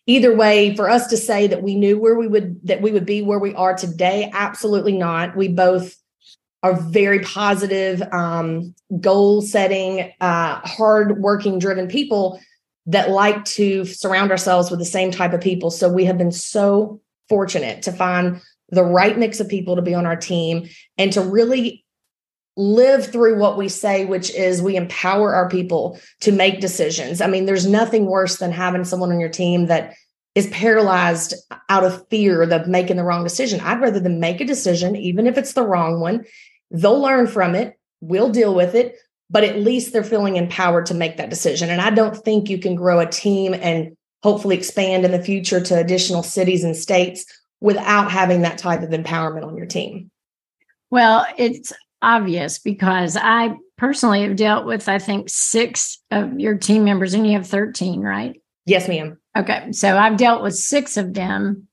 either 0.06 0.34
way 0.34 0.74
for 0.74 0.88
us 0.88 1.06
to 1.08 1.16
say 1.16 1.46
that 1.46 1.62
we 1.62 1.74
knew 1.74 1.98
where 1.98 2.14
we 2.14 2.26
would 2.26 2.60
that 2.66 2.82
we 2.82 2.90
would 2.90 3.06
be 3.06 3.22
where 3.22 3.38
we 3.38 3.54
are 3.54 3.74
today 3.74 4.30
absolutely 4.32 4.96
not. 4.96 5.36
We 5.36 5.48
both 5.48 5.96
are 6.62 6.74
very 6.74 7.20
positive 7.20 8.02
um, 8.12 8.74
goal 9.00 9.42
setting 9.42 10.12
uh, 10.20 10.60
hard 10.60 11.18
working 11.18 11.58
driven 11.58 11.88
people 11.88 12.40
that 12.86 13.10
like 13.10 13.44
to 13.44 13.84
surround 13.84 14.30
ourselves 14.30 14.70
with 14.70 14.78
the 14.78 14.84
same 14.84 15.10
type 15.10 15.32
of 15.32 15.40
people. 15.40 15.70
So 15.70 15.88
we 15.88 16.04
have 16.04 16.18
been 16.18 16.32
so 16.32 17.00
fortunate 17.28 17.82
to 17.82 17.92
find 17.92 18.40
the 18.70 18.84
right 18.84 19.16
mix 19.18 19.38
of 19.40 19.48
people 19.48 19.76
to 19.76 19.82
be 19.82 19.94
on 19.94 20.06
our 20.06 20.16
team 20.16 20.68
and 20.98 21.12
to 21.12 21.20
really 21.20 21.84
live 22.56 23.06
through 23.06 23.38
what 23.38 23.56
we 23.56 23.68
say, 23.68 24.04
which 24.04 24.30
is 24.30 24.60
we 24.60 24.76
empower 24.76 25.34
our 25.34 25.48
people 25.48 25.98
to 26.20 26.32
make 26.32 26.60
decisions. 26.60 27.20
I 27.20 27.26
mean, 27.26 27.46
there's 27.46 27.66
nothing 27.66 28.06
worse 28.06 28.36
than 28.36 28.52
having 28.52 28.84
someone 28.84 29.10
on 29.10 29.20
your 29.20 29.30
team 29.30 29.66
that 29.66 29.94
is 30.34 30.46
paralyzed 30.48 31.34
out 31.68 31.84
of 31.84 32.06
fear 32.08 32.42
of 32.42 32.66
making 32.66 32.96
the 32.96 33.04
wrong 33.04 33.22
decision. 33.22 33.60
I'd 33.60 33.80
rather 33.80 34.00
them 34.00 34.20
make 34.20 34.40
a 34.40 34.46
decision, 34.46 34.96
even 34.96 35.26
if 35.26 35.36
it's 35.36 35.52
the 35.52 35.66
wrong 35.66 36.00
one. 36.00 36.24
They'll 36.72 37.00
learn 37.00 37.26
from 37.28 37.54
it. 37.54 37.78
We'll 38.00 38.30
deal 38.30 38.54
with 38.54 38.74
it 38.74 38.96
but 39.32 39.44
at 39.44 39.58
least 39.58 39.92
they're 39.92 40.04
feeling 40.04 40.36
empowered 40.36 40.84
to 40.86 40.94
make 40.94 41.16
that 41.16 41.30
decision. 41.30 41.70
And 41.70 41.80
I 41.80 41.88
don't 41.88 42.14
think 42.14 42.50
you 42.50 42.58
can 42.58 42.74
grow 42.76 43.00
a 43.00 43.06
team 43.06 43.54
and 43.54 43.96
hopefully 44.22 44.56
expand 44.56 45.06
in 45.06 45.10
the 45.10 45.22
future 45.22 45.60
to 45.60 45.80
additional 45.80 46.22
cities 46.22 46.62
and 46.62 46.76
states 46.76 47.24
without 47.58 48.10
having 48.10 48.42
that 48.42 48.58
type 48.58 48.82
of 48.82 48.90
empowerment 48.90 49.44
on 49.44 49.56
your 49.56 49.66
team. 49.66 50.10
Well, 50.90 51.26
it's 51.38 51.72
obvious 52.02 52.58
because 52.58 53.16
I 53.16 53.54
personally 53.78 54.22
have 54.22 54.36
dealt 54.36 54.66
with, 54.66 54.86
I 54.86 54.98
think, 54.98 55.30
six 55.30 55.98
of 56.10 56.38
your 56.38 56.58
team 56.58 56.84
members, 56.84 57.14
and 57.14 57.26
you 57.26 57.32
have 57.32 57.46
13, 57.46 58.02
right? 58.02 58.38
Yes, 58.66 58.86
ma'am. 58.86 59.18
Okay. 59.36 59.72
So 59.72 59.96
I've 59.96 60.18
dealt 60.18 60.42
with 60.42 60.54
six 60.54 60.98
of 60.98 61.14
them 61.14 61.68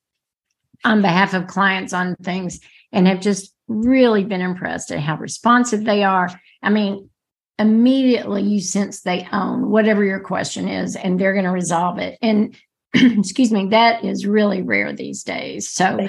on 0.86 1.02
behalf 1.02 1.34
of 1.34 1.48
clients 1.48 1.92
on 1.92 2.16
things 2.24 2.62
and 2.94 3.06
have 3.06 3.20
just 3.20 3.54
really 3.70 4.26
been 4.26 4.42
impressed 4.42 4.92
at 4.92 5.00
how 5.00 5.18
responsive 5.18 5.86
they 5.86 6.04
are. 6.04 6.30
I 6.62 6.70
mean, 6.70 7.10
immediately 7.58 8.44
you 8.44 8.60
sense 8.60 9.02
they 9.02 9.28
own 9.32 9.70
whatever 9.70 10.04
your 10.04 10.20
question 10.20 10.68
is 10.68 10.96
and 10.96 11.20
they're 11.20 11.34
going 11.34 11.46
to 11.46 11.52
resolve 11.52 12.00
it. 12.00 12.18
And 12.22 12.56
excuse 12.96 13.52
me 13.52 13.68
that 13.68 14.04
is 14.04 14.26
really 14.26 14.64
rare 14.64 14.92
these 14.92 15.24
days. 15.24 15.70
So 15.70 16.08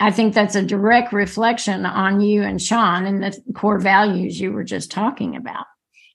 i 0.00 0.10
think 0.10 0.32
that's 0.32 0.54
a 0.54 0.62
direct 0.62 1.12
reflection 1.12 1.84
on 1.84 2.22
you 2.22 2.42
and 2.42 2.62
sean 2.62 3.04
and 3.04 3.22
the 3.22 3.38
core 3.54 3.78
values 3.78 4.40
you 4.40 4.52
were 4.52 4.64
just 4.64 4.90
talking 4.90 5.36
about. 5.36 5.66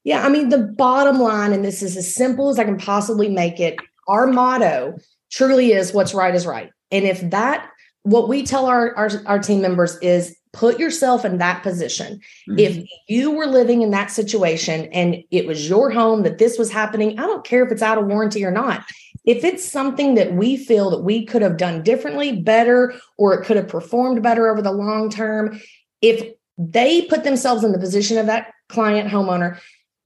Yeah 0.04 0.26
i 0.26 0.30
mean 0.30 0.50
the 0.50 0.74
bottom 0.78 1.20
line 1.20 1.54
and 1.54 1.64
this 1.64 1.84
is 1.84 1.96
as 1.96 2.16
simple 2.16 2.50
as 2.50 2.58
i 2.58 2.64
can 2.64 2.78
possibly 2.78 3.30
make 3.30 3.60
it 3.60 3.78
our 4.08 4.26
motto 4.26 4.98
truly 5.34 5.74
is 5.74 5.94
what's 5.94 6.14
right 6.14 6.36
is 6.36 6.46
right. 6.46 6.72
And 6.92 7.06
if 7.06 7.22
that 7.32 7.70
what 8.04 8.28
we 8.28 8.44
tell 8.44 8.66
our, 8.66 8.96
our, 8.96 9.10
our 9.26 9.40
team 9.40 9.62
members 9.62 9.98
is 10.02 10.38
put 10.54 10.80
yourself 10.80 11.26
in 11.26 11.40
that 11.40 11.64
position. 11.64 12.22
Mm-hmm. 12.48 12.60
If 12.60 12.88
you 13.10 13.32
were 13.32 13.48
living 13.48 13.82
in 13.82 13.92
that 13.92 14.12
situation 14.12 14.86
and 14.94 15.18
it 15.32 15.46
was 15.46 15.68
your 15.68 15.90
home 15.90 16.24
that 16.24 16.38
this 16.38 16.58
was 16.58 16.72
happening, 16.72 17.20
I 17.20 17.24
don't 17.24 17.44
care 17.44 17.66
if 17.66 17.72
it's 17.72 17.82
out 17.82 17.98
of 17.98 18.06
warranty 18.06 18.46
or 18.46 18.52
not. 18.52 18.86
If 19.26 19.44
it's 19.44 19.68
something 19.68 20.16
that 20.16 20.34
we 20.34 20.58
feel 20.58 20.90
that 20.92 21.02
we 21.02 21.26
could 21.26 21.42
have 21.42 21.58
done 21.58 21.82
differently, 21.82 22.42
better, 22.42 22.94
or 23.18 23.34
it 23.34 23.46
could 23.46 23.58
have 23.58 23.68
performed 23.68 24.22
better 24.22 24.48
over 24.48 24.62
the 24.62 24.72
long 24.72 25.10
term, 25.10 25.60
if 26.02 26.34
they 26.58 27.04
put 27.04 27.24
themselves 27.24 27.64
in 27.64 27.72
the 27.72 27.80
position 27.80 28.18
of 28.18 28.28
that 28.28 28.52
client 28.70 29.10
homeowner 29.10 29.60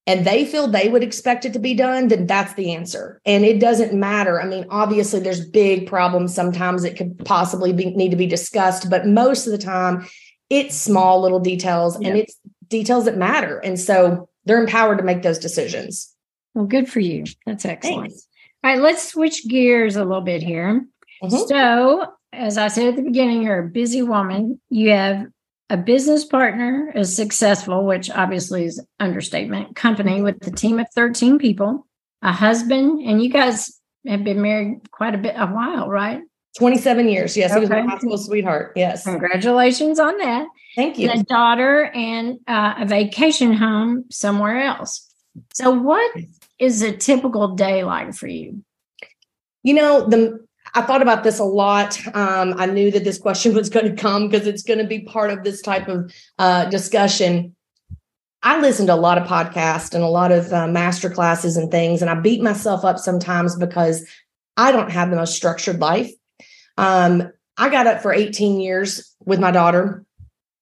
and 0.06 0.26
they 0.26 0.46
feel 0.46 0.68
they 0.68 0.88
would 0.88 1.04
expect 1.04 1.44
it 1.44 1.52
to 1.54 1.60
be 1.60 1.74
done, 1.74 2.08
then 2.08 2.28
that's 2.28 2.54
the 2.54 2.74
answer. 2.74 3.20
And 3.26 3.44
it 3.44 3.60
doesn't 3.60 3.94
matter. 3.94 4.42
I 4.42 4.46
mean, 4.46 4.66
obviously, 4.70 5.20
there's 5.20 5.46
big 5.46 5.88
problems. 5.88 6.34
Sometimes 6.34 6.86
it 6.86 6.96
could 6.96 7.26
possibly 7.26 7.74
be, 7.74 7.90
need 7.90 8.12
to 8.12 8.18
be 8.18 8.28
discussed, 8.28 8.90
but 8.90 9.06
most 9.06 9.48
of 9.48 9.52
the 9.52 9.58
time, 9.58 10.08
it's 10.50 10.76
small 10.76 11.22
little 11.22 11.40
details 11.40 12.00
yeah. 12.00 12.10
and 12.10 12.18
it's 12.18 12.38
details 12.68 13.06
that 13.06 13.18
matter. 13.18 13.60
And 13.60 13.80
so 13.80 14.30
they're 14.46 14.62
empowered 14.62 14.98
to 14.98 15.04
make 15.04 15.22
those 15.22 15.40
decisions. 15.40 16.14
Well, 16.54 16.66
good 16.66 16.90
for 16.90 17.00
you. 17.00 17.26
That's 17.46 17.66
excellent. 17.66 18.12
Thanks. 18.12 18.28
All 18.64 18.72
right, 18.72 18.82
let's 18.82 19.08
switch 19.10 19.48
gears 19.48 19.96
a 19.96 20.04
little 20.04 20.22
bit 20.22 20.42
here. 20.42 20.86
Mm-hmm. 21.24 21.48
So, 21.48 22.06
as 22.34 22.58
I 22.58 22.68
said 22.68 22.88
at 22.88 22.96
the 22.96 23.04
beginning, 23.04 23.44
you're 23.44 23.66
a 23.66 23.70
busy 23.70 24.02
woman. 24.02 24.60
You 24.70 24.92
have 24.92 25.28
a 25.70 25.78
business 25.78 26.26
partner 26.26 26.92
is 26.96 27.16
successful, 27.16 27.86
which 27.86 28.10
obviously 28.10 28.66
is 28.66 28.84
understatement, 29.00 29.76
company 29.76 30.22
with 30.22 30.46
a 30.48 30.52
team 30.52 30.80
of 30.80 30.88
13 30.96 31.38
people, 31.38 31.86
a 32.22 32.32
husband, 32.32 33.02
and 33.02 33.22
you 33.22 33.30
guys 33.30 33.80
have 34.08 34.24
been 34.24 34.42
married 34.42 34.90
quite 34.92 35.14
a 35.14 35.18
bit 35.18 35.36
a 35.38 35.48
while, 35.48 35.90
right? 35.90 36.22
27 36.58 37.08
years. 37.08 37.38
Yes, 37.38 37.52
okay. 37.52 37.60
he 37.60 37.62
was 37.62 37.70
my 37.70 37.82
high 37.82 37.98
school 38.00 38.18
sweetheart. 38.18 38.74
Yes. 38.76 39.04
Congratulations 39.04 40.00
on 40.00 40.18
that. 40.18 40.48
Thank 40.76 40.98
you. 40.98 41.10
And 41.10 41.22
a 41.22 41.24
daughter 41.24 41.86
and 41.94 42.40
uh, 42.48 42.76
a 42.80 42.86
vacation 42.86 43.54
home 43.54 44.06
somewhere 44.10 44.60
else. 44.60 45.08
So, 45.54 45.72
what 45.72 46.12
is 46.60 46.82
a 46.82 46.96
typical 46.96 47.50
day 47.50 47.84
like 47.84 48.14
for 48.16 48.28
you? 48.28 48.64
You 49.64 49.76
know, 49.76 50.08
the 50.08 50.46
I 50.74 50.82
thought 50.82 51.02
about 51.02 51.24
this 51.24 51.40
a 51.40 51.44
lot. 51.44 52.00
Um, 52.16 52.56
I 52.58 52.66
knew 52.66 52.92
that 52.92 53.04
this 53.04 53.18
question 53.18 53.54
was 53.56 53.70
going 53.70 53.96
to 53.96 54.02
come 54.02 54.30
because 54.30 54.48
it's 54.48 54.64
going 54.64 54.80
to 54.80 54.88
be 54.88 55.02
part 55.02 55.32
of 55.32 55.44
this 55.44 55.62
type 55.62 55.88
of 55.88 56.14
uh, 56.40 56.66
discussion. 56.66 57.56
I 58.44 58.62
listen 58.62 58.88
to 58.88 58.94
a 58.94 58.96
lot 58.96 59.18
of 59.18 59.28
podcasts 59.28 59.94
and 59.94 60.04
a 60.04 60.08
lot 60.08 60.32
of 60.32 60.54
uh, 60.54 60.68
master 60.68 61.10
classes 61.10 61.58
and 61.58 61.70
things, 61.70 62.02
and 62.02 62.10
I 62.10 62.16
beat 62.16 62.42
myself 62.42 62.86
up 62.86 62.98
sometimes 62.98 63.56
because 63.56 64.08
I 64.56 64.72
don't 64.72 64.92
have 64.92 65.10
the 65.10 65.16
most 65.16 65.36
structured 65.36 65.80
life. 65.80 66.12
Um, 66.78 67.32
I 67.58 67.70
got 67.70 67.88
up 67.88 68.02
for 68.02 68.14
18 68.14 68.60
years 68.60 69.16
with 69.26 69.40
my 69.40 69.52
daughter 69.52 70.06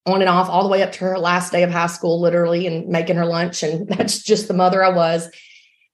on 0.05 0.21
and 0.21 0.29
off 0.29 0.49
all 0.49 0.63
the 0.63 0.69
way 0.69 0.83
up 0.83 0.91
to 0.93 0.99
her 1.05 1.17
last 1.17 1.51
day 1.51 1.63
of 1.63 1.71
high 1.71 1.87
school, 1.87 2.21
literally, 2.21 2.67
and 2.67 2.87
making 2.87 3.15
her 3.15 3.25
lunch. 3.25 3.63
And 3.63 3.87
that's 3.89 4.23
just 4.23 4.47
the 4.47 4.53
mother 4.53 4.83
I 4.83 4.89
was. 4.89 5.29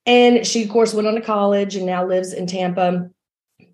And 0.04 0.46
she, 0.46 0.64
of 0.64 0.70
course, 0.70 0.94
went 0.94 1.08
on 1.08 1.14
to 1.14 1.20
college 1.20 1.76
and 1.76 1.86
now 1.86 2.06
lives 2.06 2.32
in 2.32 2.46
Tampa. 2.46 3.10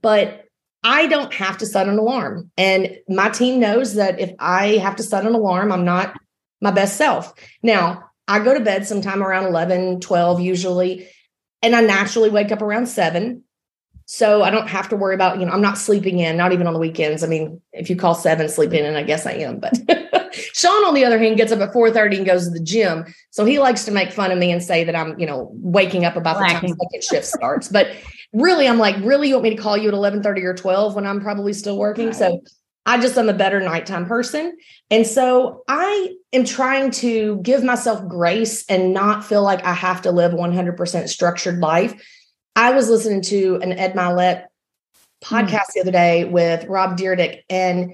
But 0.02 0.44
I 0.84 1.06
don't 1.06 1.32
have 1.34 1.58
to 1.58 1.66
set 1.66 1.88
an 1.88 1.98
alarm. 1.98 2.50
And 2.56 2.98
my 3.08 3.30
team 3.30 3.58
knows 3.58 3.94
that 3.94 4.20
if 4.20 4.32
I 4.38 4.76
have 4.76 4.96
to 4.96 5.02
set 5.02 5.26
an 5.26 5.34
alarm, 5.34 5.72
I'm 5.72 5.84
not 5.84 6.16
my 6.60 6.70
best 6.70 6.96
self. 6.96 7.34
Now, 7.62 8.04
I 8.28 8.40
go 8.40 8.54
to 8.54 8.60
bed 8.60 8.86
sometime 8.86 9.22
around 9.22 9.46
11, 9.46 10.00
12 10.00 10.40
usually, 10.40 11.08
and 11.62 11.74
I 11.74 11.80
naturally 11.80 12.30
wake 12.30 12.52
up 12.52 12.62
around 12.62 12.86
seven. 12.86 13.44
So 14.10 14.42
I 14.42 14.48
don't 14.48 14.68
have 14.68 14.88
to 14.88 14.96
worry 14.96 15.14
about, 15.14 15.38
you 15.38 15.44
know, 15.44 15.52
I'm 15.52 15.60
not 15.60 15.76
sleeping 15.76 16.18
in, 16.18 16.38
not 16.38 16.52
even 16.52 16.66
on 16.66 16.72
the 16.72 16.78
weekends. 16.78 17.22
I 17.22 17.26
mean, 17.26 17.60
if 17.74 17.90
you 17.90 17.96
call 17.96 18.14
seven 18.14 18.48
sleeping 18.48 18.80
in, 18.80 18.86
and 18.86 18.96
I 18.96 19.02
guess 19.02 19.26
I 19.26 19.32
am. 19.32 19.60
But 19.60 19.78
Sean, 20.32 20.86
on 20.86 20.94
the 20.94 21.04
other 21.04 21.18
hand, 21.18 21.36
gets 21.36 21.52
up 21.52 21.60
at 21.60 21.74
4:30 21.74 22.16
and 22.16 22.26
goes 22.26 22.44
to 22.44 22.50
the 22.50 22.64
gym. 22.64 23.04
So 23.32 23.44
he 23.44 23.58
likes 23.58 23.84
to 23.84 23.90
make 23.90 24.10
fun 24.10 24.32
of 24.32 24.38
me 24.38 24.50
and 24.50 24.62
say 24.62 24.82
that 24.82 24.96
I'm, 24.96 25.20
you 25.20 25.26
know, 25.26 25.50
waking 25.52 26.06
up 26.06 26.16
about 26.16 26.38
the 26.38 26.46
time 26.46 26.68
second 26.68 27.04
shift 27.04 27.26
starts. 27.26 27.68
But 27.68 27.88
really, 28.32 28.66
I'm 28.66 28.78
like, 28.78 28.96
really, 29.04 29.28
you 29.28 29.34
want 29.34 29.44
me 29.44 29.50
to 29.50 29.60
call 29.60 29.76
you 29.76 29.88
at 29.88 29.94
11:30 29.94 30.42
or 30.42 30.54
12 30.54 30.94
when 30.94 31.06
I'm 31.06 31.20
probably 31.20 31.52
still 31.52 31.76
working? 31.76 32.06
Right. 32.06 32.16
So 32.16 32.40
I 32.86 32.98
just 32.98 33.18
am 33.18 33.28
a 33.28 33.34
better 33.34 33.60
nighttime 33.60 34.06
person. 34.06 34.56
And 34.90 35.06
so 35.06 35.64
I 35.68 36.14
am 36.32 36.46
trying 36.46 36.92
to 36.92 37.40
give 37.42 37.62
myself 37.62 38.08
grace 38.08 38.64
and 38.70 38.94
not 38.94 39.22
feel 39.22 39.42
like 39.42 39.62
I 39.66 39.74
have 39.74 40.00
to 40.02 40.12
live 40.12 40.32
100% 40.32 41.08
structured 41.10 41.58
life 41.58 41.94
I 42.58 42.72
was 42.72 42.90
listening 42.90 43.22
to 43.22 43.60
an 43.62 43.72
Ed 43.72 43.94
Mylett 43.94 44.46
podcast 45.22 45.52
mm. 45.52 45.74
the 45.74 45.80
other 45.82 45.92
day 45.92 46.24
with 46.24 46.64
Rob 46.64 46.98
Dyrdek, 46.98 47.42
and 47.48 47.92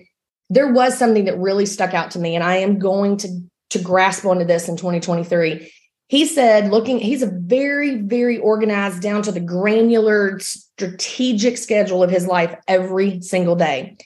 there 0.48 0.72
was 0.72 0.96
something 0.96 1.26
that 1.26 1.38
really 1.38 1.66
stuck 1.66 1.92
out 1.92 2.12
to 2.12 2.18
me, 2.18 2.34
and 2.34 2.42
I 2.42 2.56
am 2.56 2.78
going 2.78 3.18
to 3.18 3.28
to 3.70 3.78
grasp 3.78 4.24
onto 4.24 4.44
this 4.44 4.68
in 4.68 4.76
2023. 4.76 5.70
He 6.08 6.26
said, 6.26 6.70
looking, 6.70 6.98
he's 6.98 7.22
a 7.22 7.30
very, 7.30 7.96
very 7.96 8.38
organized 8.38 9.02
down 9.02 9.22
to 9.22 9.32
the 9.32 9.40
granular, 9.40 10.38
strategic 10.38 11.58
schedule 11.58 12.02
of 12.02 12.10
his 12.10 12.26
life 12.26 12.56
every 12.68 13.20
single 13.20 13.56
day. 13.56 13.96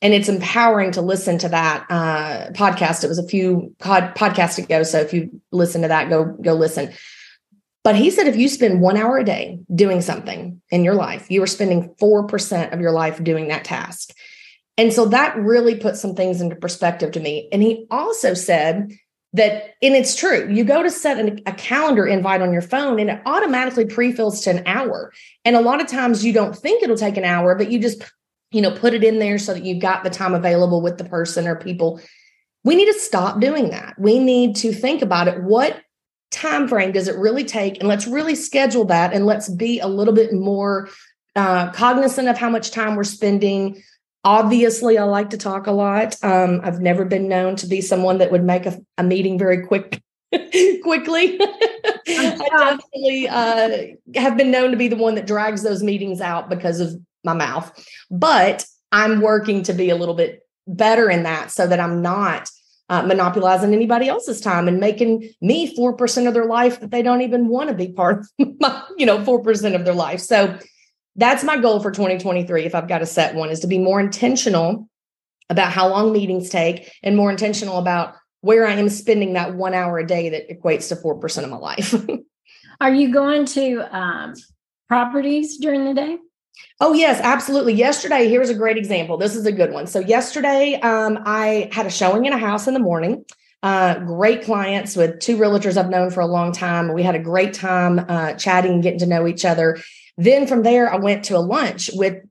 And 0.00 0.14
it's 0.14 0.28
empowering 0.28 0.92
to 0.92 1.02
listen 1.02 1.38
to 1.38 1.48
that 1.48 1.86
uh, 1.90 2.52
podcast. 2.52 3.02
It 3.02 3.08
was 3.08 3.18
a 3.18 3.26
few 3.26 3.74
pod, 3.80 4.14
podcasts 4.14 4.62
ago. 4.62 4.82
So 4.82 5.00
if 5.00 5.12
you 5.12 5.40
listen 5.50 5.82
to 5.82 5.88
that, 5.88 6.08
go 6.08 6.24
go 6.24 6.54
listen. 6.54 6.92
But 7.86 7.94
he 7.94 8.10
said 8.10 8.26
if 8.26 8.34
you 8.34 8.48
spend 8.48 8.80
one 8.80 8.96
hour 8.96 9.16
a 9.16 9.24
day 9.24 9.60
doing 9.72 10.00
something 10.00 10.60
in 10.70 10.82
your 10.82 10.94
life, 10.96 11.30
you 11.30 11.40
are 11.44 11.46
spending 11.46 11.94
4% 12.02 12.72
of 12.72 12.80
your 12.80 12.90
life 12.90 13.22
doing 13.22 13.46
that 13.46 13.62
task. 13.62 14.10
And 14.76 14.92
so 14.92 15.06
that 15.06 15.36
really 15.36 15.76
put 15.76 15.94
some 15.94 16.16
things 16.16 16.40
into 16.40 16.56
perspective 16.56 17.12
to 17.12 17.20
me. 17.20 17.48
And 17.52 17.62
he 17.62 17.86
also 17.88 18.34
said 18.34 18.92
that, 19.34 19.76
and 19.80 19.94
it's 19.94 20.16
true, 20.16 20.52
you 20.52 20.64
go 20.64 20.82
to 20.82 20.90
set 20.90 21.20
an, 21.20 21.38
a 21.46 21.52
calendar 21.52 22.04
invite 22.04 22.42
on 22.42 22.52
your 22.52 22.60
phone 22.60 22.98
and 22.98 23.08
it 23.08 23.22
automatically 23.24 23.84
pre-fills 23.84 24.40
to 24.40 24.50
an 24.50 24.64
hour. 24.66 25.12
And 25.44 25.54
a 25.54 25.60
lot 25.60 25.80
of 25.80 25.86
times 25.86 26.24
you 26.24 26.32
don't 26.32 26.56
think 26.56 26.82
it'll 26.82 26.96
take 26.96 27.16
an 27.16 27.24
hour, 27.24 27.54
but 27.54 27.70
you 27.70 27.78
just, 27.78 28.02
you 28.50 28.62
know, 28.62 28.72
put 28.72 28.94
it 28.94 29.04
in 29.04 29.20
there 29.20 29.38
so 29.38 29.54
that 29.54 29.64
you've 29.64 29.80
got 29.80 30.02
the 30.02 30.10
time 30.10 30.34
available 30.34 30.82
with 30.82 30.98
the 30.98 31.04
person 31.04 31.46
or 31.46 31.54
people. 31.54 32.00
We 32.64 32.74
need 32.74 32.92
to 32.92 32.98
stop 32.98 33.38
doing 33.38 33.70
that. 33.70 33.94
We 33.96 34.18
need 34.18 34.56
to 34.56 34.72
think 34.72 35.02
about 35.02 35.28
it. 35.28 35.40
What 35.40 35.80
time 36.30 36.68
frame 36.68 36.92
does 36.92 37.08
it 37.08 37.16
really 37.16 37.44
take? 37.44 37.78
And 37.78 37.88
let's 37.88 38.06
really 38.06 38.34
schedule 38.34 38.84
that 38.86 39.12
and 39.12 39.26
let's 39.26 39.48
be 39.48 39.80
a 39.80 39.88
little 39.88 40.14
bit 40.14 40.32
more 40.32 40.88
uh, 41.34 41.70
cognizant 41.72 42.28
of 42.28 42.38
how 42.38 42.50
much 42.50 42.70
time 42.70 42.96
we're 42.96 43.04
spending 43.04 43.82
Obviously, 44.26 44.98
I 44.98 45.04
like 45.04 45.30
to 45.30 45.38
talk 45.38 45.68
a 45.68 45.72
lot. 45.72 46.16
Um, 46.20 46.60
I've 46.64 46.80
never 46.80 47.04
been 47.04 47.28
known 47.28 47.54
to 47.56 47.66
be 47.68 47.80
someone 47.80 48.18
that 48.18 48.32
would 48.32 48.42
make 48.42 48.66
a, 48.66 48.76
a 48.98 49.04
meeting 49.04 49.38
very 49.38 49.64
quick, 49.64 50.02
quickly. 50.82 51.38
I 52.08 52.36
definitely 52.50 53.28
uh, 53.28 54.18
have 54.20 54.36
been 54.36 54.50
known 54.50 54.72
to 54.72 54.76
be 54.76 54.88
the 54.88 54.96
one 54.96 55.14
that 55.14 55.28
drags 55.28 55.62
those 55.62 55.80
meetings 55.80 56.20
out 56.20 56.50
because 56.50 56.80
of 56.80 57.00
my 57.22 57.34
mouth. 57.34 57.72
But 58.10 58.66
I'm 58.90 59.20
working 59.20 59.62
to 59.62 59.72
be 59.72 59.90
a 59.90 59.96
little 59.96 60.16
bit 60.16 60.40
better 60.66 61.08
in 61.08 61.22
that 61.22 61.52
so 61.52 61.64
that 61.68 61.78
I'm 61.78 62.02
not 62.02 62.50
uh, 62.88 63.02
monopolizing 63.02 63.74
anybody 63.74 64.08
else's 64.08 64.40
time 64.40 64.68
and 64.68 64.78
making 64.78 65.28
me 65.40 65.76
4% 65.76 66.28
of 66.28 66.34
their 66.34 66.44
life 66.44 66.80
that 66.80 66.90
they 66.90 67.02
don't 67.02 67.22
even 67.22 67.48
want 67.48 67.68
to 67.68 67.74
be 67.74 67.92
part 67.92 68.20
of 68.20 68.26
my, 68.60 68.82
you 68.96 69.06
know, 69.06 69.18
4% 69.18 69.74
of 69.74 69.84
their 69.84 69.94
life. 69.94 70.20
So 70.20 70.58
that's 71.16 71.42
my 71.42 71.56
goal 71.56 71.80
for 71.80 71.90
2023 71.90 72.64
if 72.64 72.74
i've 72.74 72.88
got 72.88 72.98
to 72.98 73.06
set 73.06 73.34
one 73.34 73.50
is 73.50 73.60
to 73.60 73.66
be 73.66 73.78
more 73.78 73.98
intentional 73.98 74.88
about 75.48 75.72
how 75.72 75.88
long 75.88 76.12
meetings 76.12 76.48
take 76.48 76.92
and 77.02 77.16
more 77.16 77.30
intentional 77.30 77.78
about 77.78 78.14
where 78.42 78.66
i 78.66 78.72
am 78.72 78.88
spending 78.88 79.32
that 79.32 79.54
one 79.54 79.74
hour 79.74 79.98
a 79.98 80.06
day 80.06 80.28
that 80.28 80.48
equates 80.48 80.88
to 80.88 80.96
4% 80.96 81.44
of 81.44 81.50
my 81.50 81.56
life 81.56 81.94
are 82.80 82.94
you 82.94 83.12
going 83.12 83.46
to 83.46 83.80
um, 83.96 84.34
properties 84.88 85.56
during 85.58 85.84
the 85.84 85.94
day 85.94 86.18
Oh, 86.80 86.92
yes, 86.92 87.20
absolutely. 87.20 87.72
Yesterday, 87.72 88.28
here's 88.28 88.50
a 88.50 88.54
great 88.54 88.76
example. 88.76 89.16
This 89.16 89.34
is 89.34 89.46
a 89.46 89.52
good 89.52 89.72
one. 89.72 89.86
So, 89.86 90.00
yesterday, 90.00 90.78
um, 90.80 91.18
I 91.24 91.70
had 91.72 91.86
a 91.86 91.90
showing 91.90 92.26
in 92.26 92.32
a 92.32 92.38
house 92.38 92.66
in 92.66 92.74
the 92.74 92.80
morning. 92.80 93.24
Uh, 93.62 93.98
great 94.00 94.44
clients 94.44 94.94
with 94.94 95.18
two 95.18 95.36
realtors 95.36 95.76
I've 95.76 95.90
known 95.90 96.10
for 96.10 96.20
a 96.20 96.26
long 96.26 96.52
time. 96.52 96.92
We 96.92 97.02
had 97.02 97.14
a 97.14 97.20
great 97.20 97.54
time 97.54 97.98
uh, 98.08 98.34
chatting 98.34 98.74
and 98.74 98.82
getting 98.82 99.00
to 99.00 99.06
know 99.06 99.26
each 99.26 99.44
other. 99.44 99.78
Then 100.16 100.46
from 100.46 100.62
there, 100.62 100.92
I 100.92 100.96
went 100.96 101.24
to 101.24 101.36
a 101.36 101.38
lunch 101.38 101.90
with 101.94 102.22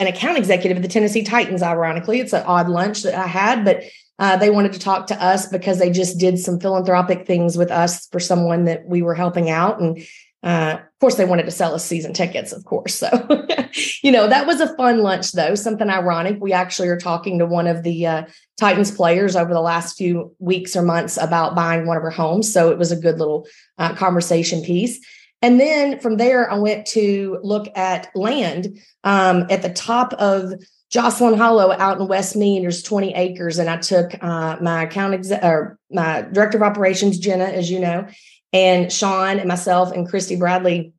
an 0.00 0.06
account 0.06 0.38
executive 0.38 0.78
of 0.78 0.82
the 0.82 0.88
Tennessee 0.88 1.22
Titans. 1.22 1.62
Ironically, 1.62 2.20
it's 2.20 2.32
an 2.32 2.42
odd 2.46 2.68
lunch 2.68 3.02
that 3.02 3.14
I 3.14 3.26
had, 3.26 3.64
but 3.64 3.84
uh, 4.18 4.36
they 4.36 4.50
wanted 4.50 4.72
to 4.72 4.78
talk 4.78 5.06
to 5.06 5.22
us 5.22 5.46
because 5.46 5.78
they 5.78 5.90
just 5.90 6.18
did 6.18 6.38
some 6.38 6.60
philanthropic 6.60 7.26
things 7.26 7.56
with 7.56 7.70
us 7.70 8.06
for 8.08 8.20
someone 8.20 8.64
that 8.64 8.86
we 8.86 9.02
were 9.02 9.14
helping 9.14 9.48
out. 9.50 9.80
And 9.80 9.98
uh, 10.42 10.76
of 10.78 10.98
course, 11.00 11.16
they 11.16 11.24
wanted 11.24 11.44
to 11.44 11.50
sell 11.50 11.74
us 11.74 11.84
season 11.84 12.14
tickets, 12.14 12.52
of 12.52 12.64
course. 12.64 12.94
So, 12.94 13.08
you 14.02 14.10
know, 14.10 14.26
that 14.26 14.46
was 14.46 14.60
a 14.60 14.74
fun 14.76 15.00
lunch, 15.00 15.32
though. 15.32 15.54
Something 15.54 15.90
ironic. 15.90 16.38
We 16.40 16.52
actually 16.52 16.88
are 16.88 16.96
talking 16.96 17.38
to 17.38 17.46
one 17.46 17.66
of 17.66 17.82
the 17.82 18.06
uh, 18.06 18.22
Titans 18.58 18.90
players 18.90 19.36
over 19.36 19.52
the 19.52 19.60
last 19.60 19.98
few 19.98 20.34
weeks 20.38 20.74
or 20.76 20.82
months 20.82 21.18
about 21.18 21.54
buying 21.54 21.86
one 21.86 21.96
of 21.96 22.02
her 22.02 22.10
homes. 22.10 22.50
So 22.52 22.70
it 22.70 22.78
was 22.78 22.90
a 22.90 22.96
good 22.96 23.18
little 23.18 23.46
uh, 23.78 23.94
conversation 23.94 24.62
piece. 24.62 24.98
And 25.42 25.60
then 25.60 26.00
from 26.00 26.16
there, 26.16 26.50
I 26.50 26.56
went 26.56 26.86
to 26.88 27.38
look 27.42 27.68
at 27.76 28.10
land 28.14 28.78
um, 29.04 29.46
at 29.50 29.62
the 29.62 29.72
top 29.72 30.12
of 30.14 30.52
Jocelyn 30.90 31.38
Hollow 31.38 31.72
out 31.72 32.00
in 32.00 32.08
West 32.08 32.34
Meade. 32.34 32.62
There's 32.62 32.82
20 32.82 33.14
acres, 33.14 33.58
and 33.58 33.70
I 33.70 33.76
took 33.76 34.12
uh, 34.22 34.56
my 34.60 34.82
account 34.82 35.14
exe- 35.14 35.42
or 35.42 35.78
my 35.90 36.22
director 36.22 36.58
of 36.58 36.62
operations, 36.62 37.18
Jenna, 37.18 37.44
as 37.44 37.70
you 37.70 37.78
know, 37.78 38.06
and 38.52 38.92
Sean 38.92 39.38
and 39.38 39.48
myself 39.48 39.92
and 39.92 40.08
Christy 40.08 40.36
Bradley, 40.36 40.92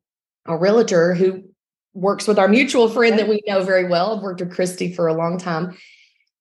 a 0.46 0.56
realtor 0.56 1.14
who 1.14 1.44
works 1.94 2.26
with 2.26 2.38
our 2.38 2.48
mutual 2.48 2.88
friend 2.88 3.18
that 3.18 3.28
we 3.28 3.42
know 3.46 3.62
very 3.62 3.88
well. 3.88 4.16
I've 4.16 4.22
worked 4.22 4.40
with 4.40 4.54
Christy 4.54 4.92
for 4.92 5.06
a 5.06 5.14
long 5.14 5.38
time. 5.38 5.76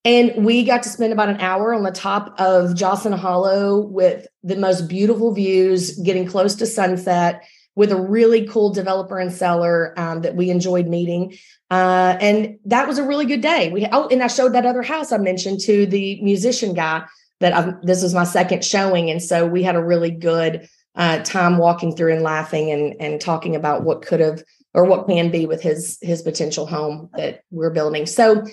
And 0.03 0.45
we 0.45 0.63
got 0.63 0.83
to 0.83 0.89
spend 0.89 1.13
about 1.13 1.29
an 1.29 1.41
hour 1.41 1.73
on 1.73 1.83
the 1.83 1.91
top 1.91 2.39
of 2.39 2.75
Jocelyn 2.75 3.13
Hollow 3.13 3.79
with 3.79 4.25
the 4.43 4.55
most 4.55 4.87
beautiful 4.87 5.33
views, 5.33 5.95
getting 5.99 6.25
close 6.25 6.55
to 6.55 6.65
sunset 6.65 7.43
with 7.75 7.91
a 7.91 8.01
really 8.01 8.47
cool 8.47 8.73
developer 8.73 9.19
and 9.19 9.31
seller 9.31 9.93
um, 9.97 10.21
that 10.21 10.35
we 10.35 10.49
enjoyed 10.49 10.87
meeting. 10.87 11.37
Uh, 11.69 12.17
and 12.19 12.57
that 12.65 12.87
was 12.87 12.97
a 12.97 13.03
really 13.03 13.25
good 13.25 13.41
day. 13.41 13.69
We 13.71 13.87
oh, 13.91 14.07
and 14.07 14.23
I 14.23 14.27
showed 14.27 14.53
that 14.53 14.65
other 14.65 14.81
house 14.81 15.11
I 15.11 15.17
mentioned 15.17 15.59
to 15.61 15.85
the 15.85 16.21
musician 16.21 16.73
guy 16.73 17.05
that 17.39 17.53
I've, 17.53 17.81
this 17.81 18.03
was 18.03 18.13
my 18.13 18.23
second 18.23 18.65
showing, 18.65 19.09
and 19.09 19.21
so 19.21 19.47
we 19.47 19.63
had 19.63 19.75
a 19.75 19.83
really 19.83 20.11
good 20.11 20.67
uh, 20.95 21.19
time 21.19 21.57
walking 21.57 21.95
through 21.95 22.13
and 22.13 22.23
laughing 22.23 22.71
and 22.71 22.95
and 22.99 23.21
talking 23.21 23.55
about 23.55 23.83
what 23.83 24.01
could 24.01 24.19
have 24.19 24.43
or 24.73 24.85
what 24.85 25.07
can 25.07 25.31
be 25.31 25.45
with 25.45 25.61
his 25.61 25.97
his 26.01 26.21
potential 26.21 26.65
home 26.65 27.09
that 27.17 27.43
we're 27.51 27.69
building. 27.69 28.05
So 28.05 28.45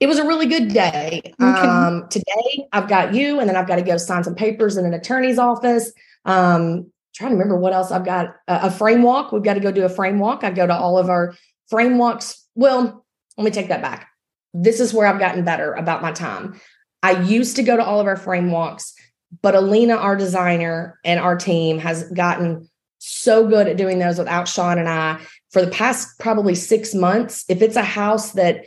it 0.00 0.06
was 0.06 0.18
a 0.18 0.26
really 0.26 0.46
good 0.46 0.68
day. 0.68 1.20
Okay. 1.40 1.68
Um, 1.68 2.08
today 2.08 2.66
I've 2.72 2.88
got 2.88 3.14
you, 3.14 3.38
and 3.38 3.48
then 3.48 3.56
I've 3.56 3.68
got 3.68 3.76
to 3.76 3.82
go 3.82 3.96
sign 3.96 4.24
some 4.24 4.34
papers 4.34 4.76
in 4.76 4.84
an 4.84 4.94
attorney's 4.94 5.38
office. 5.38 5.92
Um, 6.24 6.90
trying 7.14 7.30
to 7.30 7.36
remember 7.36 7.56
what 7.56 7.72
else 7.72 7.90
I've 7.92 8.04
got. 8.04 8.34
A, 8.48 8.66
a 8.66 8.70
frame 8.70 9.02
walk. 9.02 9.32
We've 9.32 9.42
got 9.42 9.54
to 9.54 9.60
go 9.60 9.70
do 9.70 9.84
a 9.84 9.88
frame 9.88 10.18
walk. 10.18 10.44
I 10.44 10.50
go 10.50 10.66
to 10.66 10.74
all 10.74 10.98
of 10.98 11.08
our 11.08 11.34
frame 11.68 11.98
walks. 11.98 12.46
Well, 12.54 13.04
let 13.36 13.44
me 13.44 13.50
take 13.50 13.68
that 13.68 13.82
back. 13.82 14.08
This 14.54 14.80
is 14.80 14.92
where 14.92 15.06
I've 15.06 15.20
gotten 15.20 15.44
better 15.44 15.72
about 15.72 16.02
my 16.02 16.12
time. 16.12 16.60
I 17.02 17.20
used 17.22 17.56
to 17.56 17.62
go 17.62 17.76
to 17.76 17.84
all 17.84 18.00
of 18.00 18.06
our 18.06 18.16
frame 18.16 18.50
walks, 18.50 18.94
but 19.40 19.54
Alina, 19.54 19.94
our 19.94 20.16
designer, 20.16 20.98
and 21.04 21.18
our 21.18 21.36
team 21.36 21.78
has 21.78 22.10
gotten 22.10 22.68
so 22.98 23.48
good 23.48 23.66
at 23.66 23.76
doing 23.76 23.98
those 23.98 24.18
without 24.18 24.46
Sean 24.46 24.78
and 24.78 24.88
I 24.88 25.18
for 25.50 25.64
the 25.64 25.70
past 25.70 26.18
probably 26.18 26.54
six 26.54 26.94
months. 26.94 27.44
If 27.48 27.62
it's 27.62 27.76
a 27.76 27.82
house 27.82 28.32
that 28.32 28.64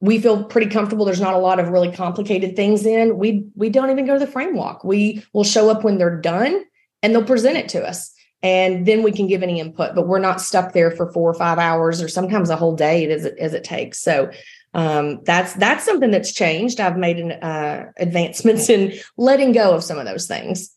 we 0.00 0.20
feel 0.20 0.44
pretty 0.44 0.68
comfortable, 0.68 1.04
there's 1.04 1.20
not 1.20 1.34
a 1.34 1.38
lot 1.38 1.58
of 1.58 1.68
really 1.68 1.90
complicated 1.92 2.54
things 2.56 2.84
in, 2.86 3.18
we 3.18 3.44
we 3.54 3.70
don't 3.70 3.90
even 3.90 4.06
go 4.06 4.14
to 4.14 4.24
the 4.24 4.30
frame 4.30 4.54
walk. 4.54 4.84
We 4.84 5.24
will 5.32 5.44
show 5.44 5.70
up 5.70 5.84
when 5.84 5.98
they're 5.98 6.20
done 6.20 6.64
and 7.02 7.14
they'll 7.14 7.24
present 7.24 7.56
it 7.56 7.68
to 7.70 7.86
us 7.86 8.12
and 8.42 8.86
then 8.86 9.02
we 9.02 9.12
can 9.12 9.26
give 9.26 9.42
any 9.42 9.58
input 9.58 9.94
but 9.94 10.06
we're 10.06 10.18
not 10.18 10.40
stuck 10.40 10.72
there 10.72 10.90
for 10.90 11.12
four 11.12 11.30
or 11.30 11.34
five 11.34 11.58
hours 11.58 12.00
or 12.00 12.08
sometimes 12.08 12.50
a 12.50 12.56
whole 12.56 12.76
day 12.76 13.10
as 13.10 13.24
it, 13.24 13.36
as 13.38 13.52
it 13.52 13.64
takes 13.64 14.00
so 14.00 14.30
um, 14.74 15.22
that's 15.24 15.54
that's 15.54 15.84
something 15.84 16.10
that's 16.10 16.32
changed 16.32 16.80
i've 16.80 16.96
made 16.96 17.18
an 17.18 17.32
uh, 17.32 17.90
advancements 17.98 18.68
in 18.68 18.92
letting 19.16 19.52
go 19.52 19.74
of 19.74 19.84
some 19.84 19.98
of 19.98 20.06
those 20.06 20.26
things 20.26 20.74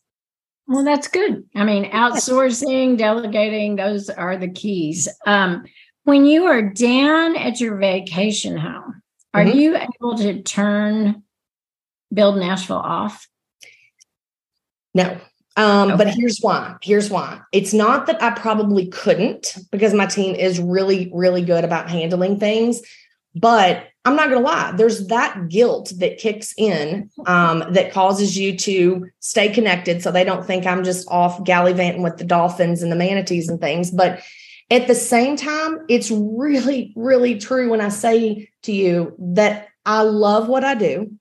well 0.66 0.84
that's 0.84 1.08
good 1.08 1.44
i 1.54 1.64
mean 1.64 1.90
outsourcing 1.90 2.96
delegating 2.96 3.76
those 3.76 4.08
are 4.10 4.36
the 4.36 4.50
keys 4.50 5.08
um, 5.26 5.64
when 6.04 6.24
you 6.24 6.44
are 6.44 6.62
down 6.62 7.36
at 7.36 7.60
your 7.60 7.76
vacation 7.76 8.56
home 8.56 9.02
are 9.34 9.44
mm-hmm. 9.44 9.58
you 9.58 9.76
able 9.76 10.16
to 10.16 10.42
turn 10.42 11.22
build 12.12 12.36
nashville 12.36 12.76
off 12.76 13.28
no 14.94 15.18
um, 15.56 15.90
okay. 15.90 16.04
But 16.04 16.14
here's 16.14 16.38
why. 16.40 16.76
Here's 16.82 17.10
why. 17.10 17.40
It's 17.52 17.74
not 17.74 18.06
that 18.06 18.22
I 18.22 18.30
probably 18.30 18.86
couldn't 18.86 19.56
because 19.70 19.92
my 19.92 20.06
team 20.06 20.34
is 20.34 20.58
really, 20.58 21.10
really 21.12 21.42
good 21.42 21.64
about 21.64 21.90
handling 21.90 22.38
things. 22.38 22.80
But 23.34 23.88
I'm 24.04 24.16
not 24.16 24.30
going 24.30 24.42
to 24.42 24.48
lie, 24.48 24.72
there's 24.72 25.06
that 25.06 25.48
guilt 25.48 25.92
that 25.98 26.18
kicks 26.18 26.54
in 26.58 27.08
um, 27.26 27.64
that 27.70 27.92
causes 27.92 28.36
you 28.36 28.56
to 28.58 29.08
stay 29.20 29.48
connected 29.48 30.02
so 30.02 30.10
they 30.10 30.24
don't 30.24 30.44
think 30.44 30.66
I'm 30.66 30.82
just 30.82 31.08
off 31.08 31.44
gallivanting 31.44 32.02
with 32.02 32.16
the 32.16 32.24
dolphins 32.24 32.82
and 32.82 32.90
the 32.90 32.96
manatees 32.96 33.48
and 33.48 33.60
things. 33.60 33.92
But 33.92 34.20
at 34.70 34.88
the 34.88 34.94
same 34.94 35.36
time, 35.36 35.84
it's 35.88 36.10
really, 36.10 36.92
really 36.96 37.38
true 37.38 37.70
when 37.70 37.80
I 37.80 37.90
say 37.90 38.48
to 38.62 38.72
you 38.72 39.14
that 39.18 39.68
I 39.86 40.02
love 40.02 40.48
what 40.48 40.64
I 40.64 40.74
do. 40.74 41.12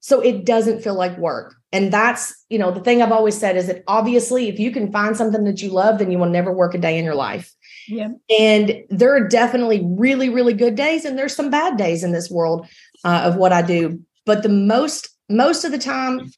So 0.00 0.20
it 0.20 0.44
doesn't 0.44 0.82
feel 0.82 0.94
like 0.94 1.16
work. 1.18 1.54
And 1.72 1.92
that's, 1.92 2.34
you 2.48 2.58
know, 2.58 2.70
the 2.70 2.80
thing 2.80 3.02
I've 3.02 3.12
always 3.12 3.36
said 3.36 3.56
is 3.56 3.66
that 3.66 3.84
obviously, 3.86 4.48
if 4.48 4.58
you 4.58 4.70
can 4.70 4.92
find 4.92 5.16
something 5.16 5.44
that 5.44 5.62
you 5.62 5.70
love, 5.70 5.98
then 5.98 6.10
you 6.10 6.18
will 6.18 6.28
never 6.28 6.52
work 6.52 6.74
a 6.74 6.78
day 6.78 6.98
in 6.98 7.04
your 7.04 7.14
life. 7.14 7.52
Yeah. 7.88 8.08
And 8.38 8.84
there 8.88 9.14
are 9.14 9.28
definitely 9.28 9.82
really, 9.84 10.28
really 10.28 10.54
good 10.54 10.74
days, 10.74 11.04
and 11.04 11.18
there's 11.18 11.36
some 11.36 11.50
bad 11.50 11.76
days 11.76 12.04
in 12.04 12.12
this 12.12 12.30
world 12.30 12.66
uh, 13.04 13.22
of 13.24 13.36
what 13.36 13.52
I 13.52 13.62
do. 13.62 14.00
But 14.24 14.42
the 14.42 14.48
most, 14.48 15.08
most 15.28 15.64
of 15.64 15.72
the 15.72 15.78
time, 15.78 16.30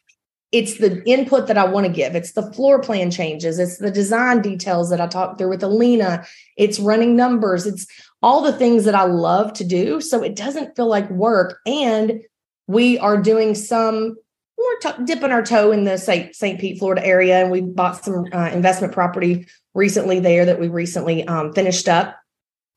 it's 0.52 0.78
the 0.78 1.02
input 1.04 1.48
that 1.48 1.58
I 1.58 1.64
want 1.66 1.86
to 1.86 1.92
give. 1.92 2.14
It's 2.14 2.32
the 2.32 2.52
floor 2.52 2.80
plan 2.80 3.10
changes. 3.10 3.58
It's 3.58 3.78
the 3.78 3.90
design 3.90 4.40
details 4.40 4.88
that 4.90 5.00
I 5.00 5.08
talked 5.08 5.36
through 5.36 5.50
with 5.50 5.64
Alina. 5.64 6.24
It's 6.56 6.78
running 6.78 7.16
numbers. 7.16 7.66
It's 7.66 7.86
all 8.22 8.40
the 8.40 8.52
things 8.52 8.84
that 8.84 8.94
I 8.94 9.04
love 9.04 9.52
to 9.54 9.64
do. 9.64 10.00
So 10.00 10.22
it 10.22 10.36
doesn't 10.36 10.76
feel 10.76 10.86
like 10.86 11.10
work. 11.10 11.58
And 11.66 12.20
we 12.68 12.98
are 13.00 13.20
doing 13.20 13.54
some 13.56 14.16
we're 14.64 14.92
t- 14.92 15.04
dipping 15.04 15.30
our 15.30 15.42
toe 15.42 15.72
in 15.72 15.84
the 15.84 15.98
St. 15.98 16.34
St. 16.34 16.60
Pete, 16.60 16.78
Florida 16.78 17.04
area, 17.04 17.40
and 17.40 17.50
we 17.50 17.60
bought 17.60 18.04
some 18.04 18.26
uh, 18.32 18.50
investment 18.52 18.92
property 18.92 19.46
recently 19.74 20.20
there 20.20 20.44
that 20.44 20.60
we 20.60 20.68
recently 20.68 21.26
um, 21.26 21.52
finished 21.52 21.88
up, 21.88 22.16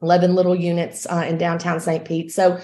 eleven 0.01 0.35
little 0.35 0.55
units 0.55 1.05
uh, 1.07 1.25
in 1.27 1.37
downtown 1.37 1.79
St. 1.79 2.05
Pete. 2.05 2.31
So 2.31 2.59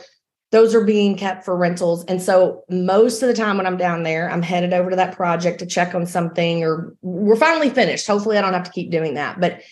those 0.53 0.75
are 0.75 0.85
being 0.85 1.17
kept 1.17 1.43
for 1.43 1.57
rentals. 1.57 2.05
And 2.05 2.21
so 2.21 2.63
most 2.69 3.23
of 3.23 3.27
the 3.27 3.33
time 3.33 3.57
when 3.57 3.65
I'm 3.65 3.75
down 3.75 4.03
there, 4.03 4.29
I'm 4.29 4.43
headed 4.43 4.71
over 4.71 4.91
to 4.91 4.95
that 4.95 5.15
project 5.15 5.57
to 5.59 5.65
check 5.65 5.95
on 5.95 6.05
something 6.05 6.63
or 6.63 6.95
we're 7.01 7.35
finally 7.35 7.71
finished. 7.71 8.05
Hopefully 8.05 8.37
I 8.37 8.41
don't 8.41 8.53
have 8.53 8.65
to 8.65 8.71
keep 8.71 8.91
doing 8.91 9.15
that. 9.15 9.39
But 9.39 9.63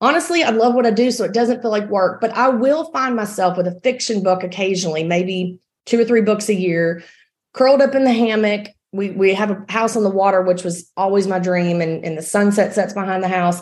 honestly, 0.00 0.42
I 0.42 0.48
love 0.48 0.74
what 0.74 0.86
I 0.86 0.92
do. 0.92 1.10
So 1.10 1.24
it 1.24 1.34
doesn't 1.34 1.60
feel 1.60 1.70
like 1.70 1.90
work, 1.90 2.22
but 2.22 2.32
I 2.32 2.48
will 2.48 2.90
find 2.90 3.14
myself 3.14 3.58
with 3.58 3.66
a 3.66 3.78
fiction 3.82 4.22
book 4.22 4.42
occasionally, 4.42 5.04
maybe 5.04 5.58
two 5.84 6.00
or 6.00 6.06
three 6.06 6.22
books 6.22 6.48
a 6.48 6.54
year, 6.54 7.02
curled 7.52 7.82
up 7.82 7.94
in 7.94 8.04
the 8.04 8.12
hammock. 8.12 8.68
We, 8.92 9.10
we 9.10 9.34
have 9.34 9.50
a 9.50 9.64
house 9.72 9.96
on 9.96 10.02
the 10.02 10.10
water, 10.10 10.42
which 10.42 10.64
was 10.64 10.90
always 10.96 11.26
my 11.26 11.38
dream. 11.38 11.80
And, 11.80 12.04
and 12.04 12.18
the 12.18 12.22
sunset 12.22 12.74
sets 12.74 12.92
behind 12.92 13.22
the 13.22 13.28
house. 13.28 13.60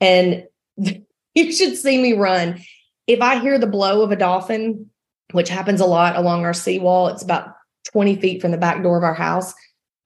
And 0.00 0.44
you 0.76 1.52
should 1.52 1.76
see 1.76 2.00
me 2.00 2.12
run. 2.12 2.60
If 3.06 3.20
I 3.20 3.38
hear 3.38 3.58
the 3.58 3.66
blow 3.66 4.02
of 4.02 4.10
a 4.10 4.16
dolphin, 4.16 4.90
which 5.32 5.48
happens 5.48 5.80
a 5.80 5.86
lot 5.86 6.16
along 6.16 6.44
our 6.44 6.54
seawall. 6.54 7.08
It's 7.08 7.22
about 7.22 7.54
20 7.92 8.16
feet 8.20 8.40
from 8.40 8.50
the 8.50 8.58
back 8.58 8.82
door 8.82 8.96
of 8.96 9.04
our 9.04 9.14
house. 9.14 9.54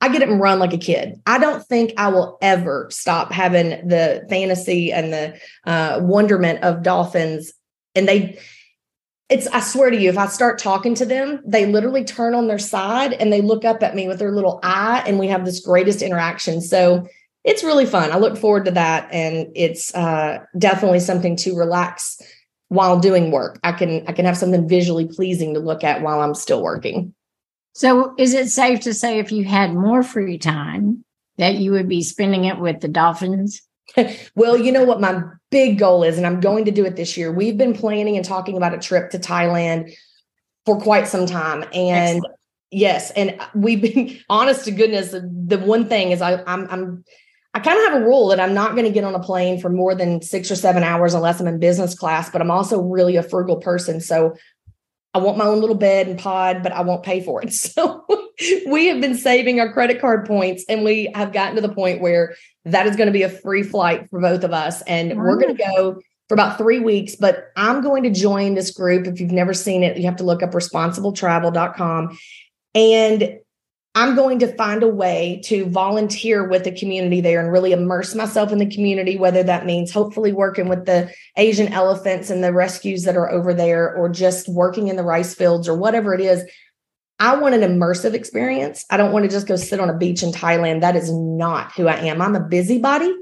I 0.00 0.08
get 0.08 0.22
up 0.22 0.28
and 0.30 0.40
run 0.40 0.58
like 0.58 0.72
a 0.72 0.78
kid. 0.78 1.20
I 1.26 1.38
don't 1.38 1.62
think 1.66 1.92
I 1.98 2.08
will 2.08 2.38
ever 2.40 2.88
stop 2.90 3.32
having 3.32 3.86
the 3.86 4.24
fantasy 4.30 4.92
and 4.92 5.12
the 5.12 5.38
uh, 5.66 6.00
wonderment 6.02 6.64
of 6.64 6.82
dolphins. 6.82 7.52
And 7.94 8.08
they, 8.08 8.38
it's, 9.30 9.46
I 9.46 9.60
swear 9.60 9.90
to 9.90 9.96
you, 9.96 10.10
if 10.10 10.18
I 10.18 10.26
start 10.26 10.58
talking 10.58 10.94
to 10.96 11.06
them, 11.06 11.40
they 11.46 11.64
literally 11.64 12.04
turn 12.04 12.34
on 12.34 12.48
their 12.48 12.58
side 12.58 13.12
and 13.14 13.32
they 13.32 13.40
look 13.40 13.64
up 13.64 13.82
at 13.82 13.94
me 13.94 14.08
with 14.08 14.18
their 14.18 14.32
little 14.32 14.58
eye, 14.62 15.02
and 15.06 15.18
we 15.18 15.28
have 15.28 15.44
this 15.44 15.60
greatest 15.60 16.02
interaction. 16.02 16.60
So 16.60 17.06
it's 17.44 17.64
really 17.64 17.86
fun. 17.86 18.12
I 18.12 18.18
look 18.18 18.36
forward 18.36 18.64
to 18.66 18.70
that. 18.72 19.08
And 19.12 19.46
it's 19.54 19.94
uh, 19.94 20.40
definitely 20.58 21.00
something 21.00 21.36
to 21.36 21.56
relax 21.56 22.20
while 22.68 22.98
doing 23.00 23.30
work. 23.30 23.58
I 23.64 23.72
can 23.72 24.04
I 24.06 24.12
can 24.12 24.24
have 24.26 24.36
something 24.36 24.68
visually 24.68 25.06
pleasing 25.06 25.54
to 25.54 25.60
look 25.60 25.82
at 25.82 26.02
while 26.02 26.20
I'm 26.20 26.34
still 26.34 26.62
working. 26.62 27.14
So 27.74 28.14
is 28.18 28.34
it 28.34 28.48
safe 28.48 28.80
to 28.80 28.94
say 28.94 29.18
if 29.18 29.32
you 29.32 29.44
had 29.44 29.74
more 29.74 30.02
free 30.02 30.38
time 30.38 31.04
that 31.38 31.54
you 31.54 31.72
would 31.72 31.88
be 31.88 32.02
spending 32.02 32.44
it 32.44 32.58
with 32.58 32.80
the 32.80 32.88
dolphins? 32.88 33.62
well, 34.34 34.56
you 34.56 34.72
know 34.72 34.84
what 34.84 35.00
my 35.00 35.22
big 35.50 35.78
goal 35.78 36.02
is 36.02 36.16
and 36.16 36.26
I'm 36.26 36.40
going 36.40 36.64
to 36.64 36.70
do 36.70 36.84
it 36.84 36.96
this 36.96 37.16
year. 37.16 37.32
We've 37.32 37.58
been 37.58 37.74
planning 37.74 38.16
and 38.16 38.24
talking 38.24 38.56
about 38.56 38.74
a 38.74 38.78
trip 38.78 39.10
to 39.10 39.18
Thailand 39.18 39.94
for 40.66 40.80
quite 40.80 41.08
some 41.08 41.26
time 41.26 41.64
and 41.74 42.16
Excellent. 42.18 42.36
yes, 42.70 43.10
and 43.12 43.40
we've 43.54 43.82
been 43.82 44.18
honest 44.28 44.64
to 44.66 44.70
goodness 44.70 45.10
the, 45.10 45.58
one 45.58 45.88
thing 45.88 46.12
is 46.12 46.22
I 46.22 46.42
I'm 46.46 46.68
I'm 46.70 47.04
I 47.52 47.58
kind 47.58 47.78
of 47.78 47.92
have 47.92 48.02
a 48.02 48.04
rule 48.04 48.28
that 48.28 48.38
I'm 48.38 48.54
not 48.54 48.72
going 48.72 48.84
to 48.84 48.92
get 48.92 49.02
on 49.02 49.14
a 49.14 49.20
plane 49.20 49.60
for 49.60 49.70
more 49.70 49.94
than 49.94 50.22
six 50.22 50.50
or 50.50 50.56
seven 50.56 50.84
hours 50.84 51.14
unless 51.14 51.40
I'm 51.40 51.48
in 51.48 51.58
business 51.58 51.96
class, 51.96 52.30
but 52.30 52.40
I'm 52.40 52.50
also 52.50 52.80
really 52.80 53.16
a 53.16 53.24
frugal 53.24 53.56
person. 53.56 54.00
So 54.00 54.36
I 55.14 55.18
want 55.18 55.36
my 55.36 55.46
own 55.46 55.60
little 55.60 55.74
bed 55.74 56.06
and 56.06 56.16
pod, 56.16 56.62
but 56.62 56.70
I 56.70 56.82
won't 56.82 57.02
pay 57.02 57.20
for 57.20 57.42
it. 57.42 57.52
So 57.52 58.04
we 58.66 58.86
have 58.86 59.00
been 59.00 59.16
saving 59.16 59.60
our 59.60 59.72
credit 59.72 60.00
card 60.00 60.26
points 60.26 60.64
and 60.68 60.84
we 60.84 61.10
have 61.14 61.32
gotten 61.32 61.56
to 61.56 61.60
the 61.60 61.72
point 61.72 62.00
where 62.00 62.34
that 62.64 62.86
is 62.86 62.96
going 62.96 63.06
to 63.06 63.12
be 63.12 63.22
a 63.22 63.28
free 63.28 63.62
flight 63.62 64.08
for 64.10 64.20
both 64.20 64.44
of 64.44 64.52
us. 64.52 64.82
And 64.82 65.16
we're 65.16 65.36
going 65.36 65.56
to 65.56 65.62
go 65.76 66.00
for 66.28 66.34
about 66.34 66.58
three 66.58 66.78
weeks, 66.78 67.16
but 67.16 67.50
I'm 67.56 67.82
going 67.82 68.04
to 68.04 68.10
join 68.10 68.54
this 68.54 68.70
group. 68.70 69.06
If 69.06 69.20
you've 69.20 69.32
never 69.32 69.52
seen 69.52 69.82
it, 69.82 69.96
you 69.96 70.04
have 70.04 70.16
to 70.16 70.24
look 70.24 70.42
up 70.42 70.52
responsibletravel.com. 70.52 72.18
And 72.74 73.38
I'm 73.96 74.14
going 74.14 74.38
to 74.38 74.54
find 74.54 74.84
a 74.84 74.88
way 74.88 75.40
to 75.46 75.66
volunteer 75.66 76.46
with 76.46 76.62
the 76.62 76.70
community 76.70 77.20
there 77.20 77.40
and 77.40 77.50
really 77.50 77.72
immerse 77.72 78.14
myself 78.14 78.52
in 78.52 78.58
the 78.58 78.70
community, 78.70 79.16
whether 79.16 79.42
that 79.42 79.66
means 79.66 79.90
hopefully 79.90 80.32
working 80.32 80.68
with 80.68 80.86
the 80.86 81.12
Asian 81.36 81.72
elephants 81.72 82.30
and 82.30 82.44
the 82.44 82.52
rescues 82.52 83.02
that 83.02 83.16
are 83.16 83.28
over 83.28 83.52
there, 83.52 83.92
or 83.96 84.08
just 84.08 84.48
working 84.48 84.86
in 84.86 84.94
the 84.94 85.02
rice 85.02 85.34
fields 85.34 85.68
or 85.68 85.76
whatever 85.76 86.14
it 86.14 86.20
is. 86.20 86.44
I 87.20 87.36
want 87.36 87.54
an 87.54 87.60
immersive 87.60 88.14
experience. 88.14 88.84
I 88.90 88.96
don't 88.96 89.12
want 89.12 89.24
to 89.24 89.30
just 89.30 89.46
go 89.46 89.54
sit 89.56 89.78
on 89.78 89.90
a 89.90 89.96
beach 89.96 90.22
in 90.22 90.32
Thailand. 90.32 90.80
That 90.80 90.96
is 90.96 91.12
not 91.12 91.72
who 91.72 91.86
I 91.86 91.96
am. 91.96 92.20
I'm 92.20 92.34
a 92.34 92.40
busybody 92.40 93.14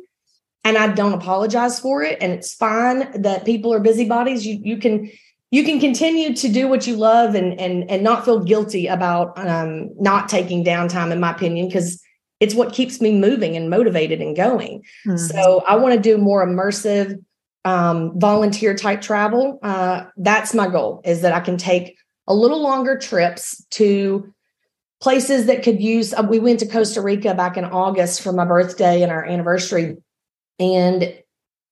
and 0.64 0.78
I 0.78 0.88
don't 0.94 1.12
apologize 1.12 1.80
for 1.80 2.02
it. 2.02 2.16
And 2.20 2.32
it's 2.32 2.54
fine 2.54 3.22
that 3.22 3.44
people 3.44 3.74
are 3.74 3.80
busybodies. 3.80 4.46
You, 4.46 4.61
you 4.62 4.78
can 4.78 5.11
you 5.50 5.64
can 5.64 5.80
continue 5.80 6.34
to 6.34 6.48
do 6.48 6.68
what 6.68 6.87
you 6.87 6.96
love 6.96 7.34
and 7.34 7.58
and 7.58 7.90
and 7.90 8.02
not 8.02 8.24
feel 8.24 8.40
guilty 8.40 8.87
about 8.87 9.38
um, 9.38 9.90
not 9.98 10.28
taking 10.28 10.64
downtime 10.64 11.11
in 11.11 11.20
my 11.20 11.30
opinion 11.30 11.66
because 11.66 12.02
it's 12.40 12.54
what 12.54 12.72
keeps 12.72 13.00
me 13.00 13.18
moving 13.18 13.56
and 13.56 13.70
motivated 13.70 14.20
and 14.20 14.37
going 14.37 14.82
mm-hmm. 15.06 15.16
so 15.16 15.64
i 15.66 15.74
want 15.74 15.94
to 15.94 16.00
do 16.00 16.18
more 16.18 16.46
immersive 16.46 17.16
um, 17.64 18.18
volunteer 18.20 18.74
type 18.74 19.00
travel 19.00 19.58
uh, 19.62 20.04
that's 20.18 20.54
my 20.54 20.68
goal 20.68 21.00
is 21.04 21.22
that 21.22 21.32
i 21.32 21.40
can 21.40 21.56
take 21.56 21.96
a 22.28 22.34
little 22.34 22.62
longer 22.62 22.96
trips 22.96 23.64
to 23.70 24.32
places 25.00 25.46
that 25.46 25.64
could 25.64 25.82
use 25.82 26.14
uh, 26.14 26.22
we 26.22 26.38
went 26.38 26.60
to 26.60 26.66
costa 26.66 27.00
rica 27.00 27.34
back 27.34 27.56
in 27.56 27.64
august 27.64 28.22
for 28.22 28.32
my 28.32 28.44
birthday 28.44 29.02
and 29.02 29.10
our 29.10 29.24
anniversary 29.24 29.96
and 30.60 31.12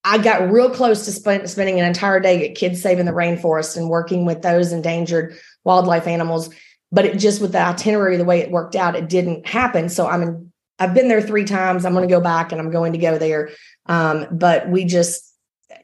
I 0.03 0.17
got 0.17 0.49
real 0.49 0.69
close 0.69 1.03
to 1.03 1.11
spend, 1.11 1.49
spending 1.49 1.81
an 1.81 1.85
entire 1.85 2.21
day 2.21 2.47
at 2.47 2.55
Kids 2.55 2.81
Saving 2.81 3.05
the 3.05 3.11
Rainforest 3.11 3.75
and 3.75 3.89
working 3.89 4.25
with 4.25 4.41
those 4.41 4.71
endangered 4.71 5.37
wildlife 5.65 6.07
animals. 6.07 6.49
But 6.93 7.03
it 7.03 7.17
just 7.17 7.41
with 7.41 7.51
the 7.51 7.59
itinerary, 7.59 8.15
the 8.15 8.23
way 8.23 8.39
it 8.39 8.49
worked 8.49 8.77
out, 8.77 8.95
it 8.95 9.09
didn't 9.09 9.45
happen. 9.45 9.89
So 9.89 10.07
I'm 10.07 10.21
in, 10.21 10.53
I've 10.79 10.93
been 10.93 11.09
there 11.09 11.21
three 11.21 11.43
times. 11.43 11.83
I'm 11.83 11.93
going 11.93 12.07
to 12.07 12.13
go 12.13 12.21
back 12.21 12.53
and 12.53 12.61
I'm 12.61 12.71
going 12.71 12.93
to 12.93 12.99
go 12.99 13.17
there. 13.17 13.49
Um, 13.87 14.27
but 14.31 14.69
we 14.69 14.85
just, 14.85 15.29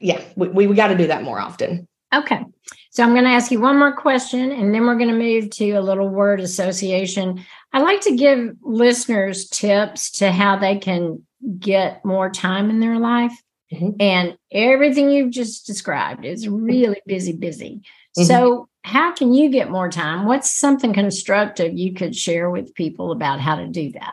yeah, 0.00 0.22
we, 0.36 0.48
we, 0.48 0.66
we 0.68 0.74
got 0.74 0.88
to 0.88 0.96
do 0.96 1.08
that 1.08 1.22
more 1.22 1.38
often. 1.38 1.86
Okay. 2.14 2.44
So 2.90 3.02
I'm 3.02 3.10
going 3.10 3.24
to 3.24 3.30
ask 3.30 3.50
you 3.50 3.60
one 3.60 3.78
more 3.78 3.92
question 3.94 4.52
and 4.52 4.72
then 4.72 4.86
we're 4.86 4.96
going 4.96 5.10
to 5.10 5.18
move 5.18 5.50
to 5.50 5.70
a 5.72 5.80
little 5.80 6.08
word 6.08 6.40
association. 6.40 7.44
I 7.72 7.80
like 7.80 8.00
to 8.02 8.14
give 8.14 8.56
listeners 8.62 9.48
tips 9.48 10.12
to 10.12 10.30
how 10.30 10.56
they 10.56 10.78
can 10.78 11.24
get 11.58 12.04
more 12.04 12.30
time 12.30 12.70
in 12.70 12.80
their 12.80 12.98
life. 12.98 13.32
Mm-hmm. 13.72 13.90
And 13.98 14.38
everything 14.52 15.10
you've 15.10 15.32
just 15.32 15.66
described 15.66 16.24
is 16.24 16.48
really 16.48 17.00
busy, 17.06 17.32
busy. 17.32 17.82
Mm-hmm. 18.16 18.24
So, 18.24 18.68
how 18.84 19.12
can 19.14 19.32
you 19.32 19.48
get 19.50 19.70
more 19.70 19.88
time? 19.88 20.26
What's 20.26 20.50
something 20.50 20.92
constructive 20.92 21.72
you 21.76 21.94
could 21.94 22.14
share 22.14 22.50
with 22.50 22.74
people 22.74 23.12
about 23.12 23.40
how 23.40 23.56
to 23.56 23.66
do 23.66 23.90
that? 23.92 24.12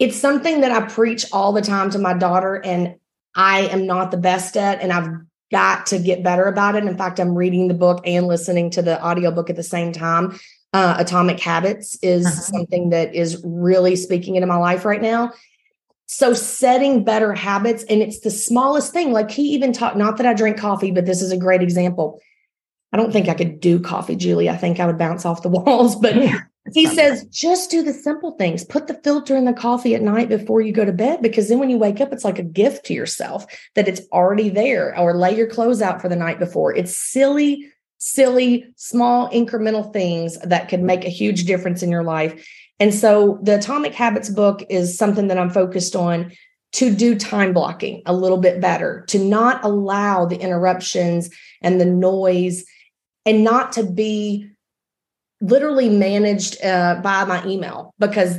It's 0.00 0.16
something 0.16 0.62
that 0.62 0.72
I 0.72 0.88
preach 0.88 1.24
all 1.32 1.52
the 1.52 1.62
time 1.62 1.90
to 1.90 1.98
my 2.00 2.12
daughter, 2.12 2.56
and 2.56 2.96
I 3.36 3.60
am 3.68 3.86
not 3.86 4.10
the 4.10 4.16
best 4.16 4.56
at, 4.56 4.82
and 4.82 4.92
I've 4.92 5.08
got 5.50 5.86
to 5.86 5.98
get 5.98 6.22
better 6.22 6.44
about 6.44 6.74
it. 6.74 6.84
In 6.84 6.96
fact, 6.96 7.20
I'm 7.20 7.34
reading 7.34 7.68
the 7.68 7.74
book 7.74 8.00
and 8.04 8.26
listening 8.26 8.70
to 8.70 8.82
the 8.82 9.04
audiobook 9.04 9.50
at 9.50 9.56
the 9.56 9.62
same 9.62 9.92
time. 9.92 10.38
Uh, 10.72 10.96
Atomic 10.98 11.38
Habits 11.38 11.96
is 12.02 12.26
uh-huh. 12.26 12.34
something 12.34 12.90
that 12.90 13.14
is 13.14 13.40
really 13.44 13.94
speaking 13.94 14.34
into 14.34 14.46
my 14.46 14.56
life 14.56 14.84
right 14.84 15.02
now. 15.02 15.32
So 16.06 16.34
setting 16.34 17.04
better 17.04 17.32
habits, 17.32 17.84
and 17.84 18.02
it's 18.02 18.20
the 18.20 18.30
smallest 18.30 18.92
thing. 18.92 19.12
Like 19.12 19.30
he 19.30 19.54
even 19.54 19.72
taught, 19.72 19.96
not 19.96 20.18
that 20.18 20.26
I 20.26 20.34
drink 20.34 20.58
coffee, 20.58 20.90
but 20.90 21.06
this 21.06 21.22
is 21.22 21.32
a 21.32 21.36
great 21.36 21.62
example. 21.62 22.20
I 22.92 22.96
don't 22.96 23.12
think 23.12 23.28
I 23.28 23.34
could 23.34 23.60
do 23.60 23.80
coffee, 23.80 24.14
Julie. 24.14 24.50
I 24.50 24.56
think 24.56 24.80
I 24.80 24.86
would 24.86 24.98
bounce 24.98 25.24
off 25.24 25.42
the 25.42 25.48
walls. 25.50 25.96
But 25.96 26.16
yeah, 26.16 26.40
he 26.72 26.86
says, 26.86 27.24
just 27.26 27.70
do 27.70 27.82
the 27.82 27.92
simple 27.92 28.32
things. 28.32 28.64
Put 28.64 28.86
the 28.86 29.00
filter 29.04 29.36
in 29.36 29.44
the 29.44 29.52
coffee 29.52 29.94
at 29.94 30.02
night 30.02 30.28
before 30.28 30.62
you 30.62 30.72
go 30.72 30.84
to 30.84 30.92
bed, 30.92 31.20
because 31.20 31.48
then 31.48 31.58
when 31.58 31.68
you 31.68 31.76
wake 31.76 32.00
up, 32.00 32.12
it's 32.12 32.24
like 32.24 32.38
a 32.38 32.44
gift 32.44 32.86
to 32.86 32.94
yourself 32.94 33.44
that 33.74 33.86
it's 33.86 34.00
already 34.12 34.48
there. 34.48 34.98
Or 34.98 35.14
lay 35.14 35.36
your 35.36 35.46
clothes 35.46 35.82
out 35.82 36.00
for 36.00 36.08
the 36.08 36.16
night 36.16 36.38
before. 36.38 36.74
It's 36.74 36.96
silly, 36.96 37.70
silly, 37.98 38.72
small, 38.76 39.28
incremental 39.30 39.92
things 39.92 40.38
that 40.38 40.68
could 40.68 40.80
make 40.80 41.04
a 41.04 41.10
huge 41.10 41.44
difference 41.44 41.82
in 41.82 41.90
your 41.90 42.04
life. 42.04 42.48
And 42.80 42.94
so 42.94 43.38
the 43.42 43.56
Atomic 43.56 43.92
Habits 43.94 44.30
book 44.30 44.64
is 44.70 44.96
something 44.96 45.28
that 45.28 45.38
I'm 45.38 45.50
focused 45.50 45.94
on 45.94 46.32
to 46.72 46.92
do 46.92 47.14
time 47.14 47.52
blocking 47.52 48.02
a 48.04 48.12
little 48.12 48.38
bit 48.38 48.60
better, 48.60 49.04
to 49.08 49.18
not 49.18 49.62
allow 49.64 50.24
the 50.24 50.40
interruptions 50.40 51.30
and 51.62 51.80
the 51.80 51.84
noise, 51.84 52.64
and 53.24 53.44
not 53.44 53.72
to 53.72 53.84
be 53.84 54.50
literally 55.44 55.88
managed 55.88 56.62
uh, 56.64 57.00
by 57.02 57.24
my 57.24 57.44
email 57.46 57.94
because 57.98 58.38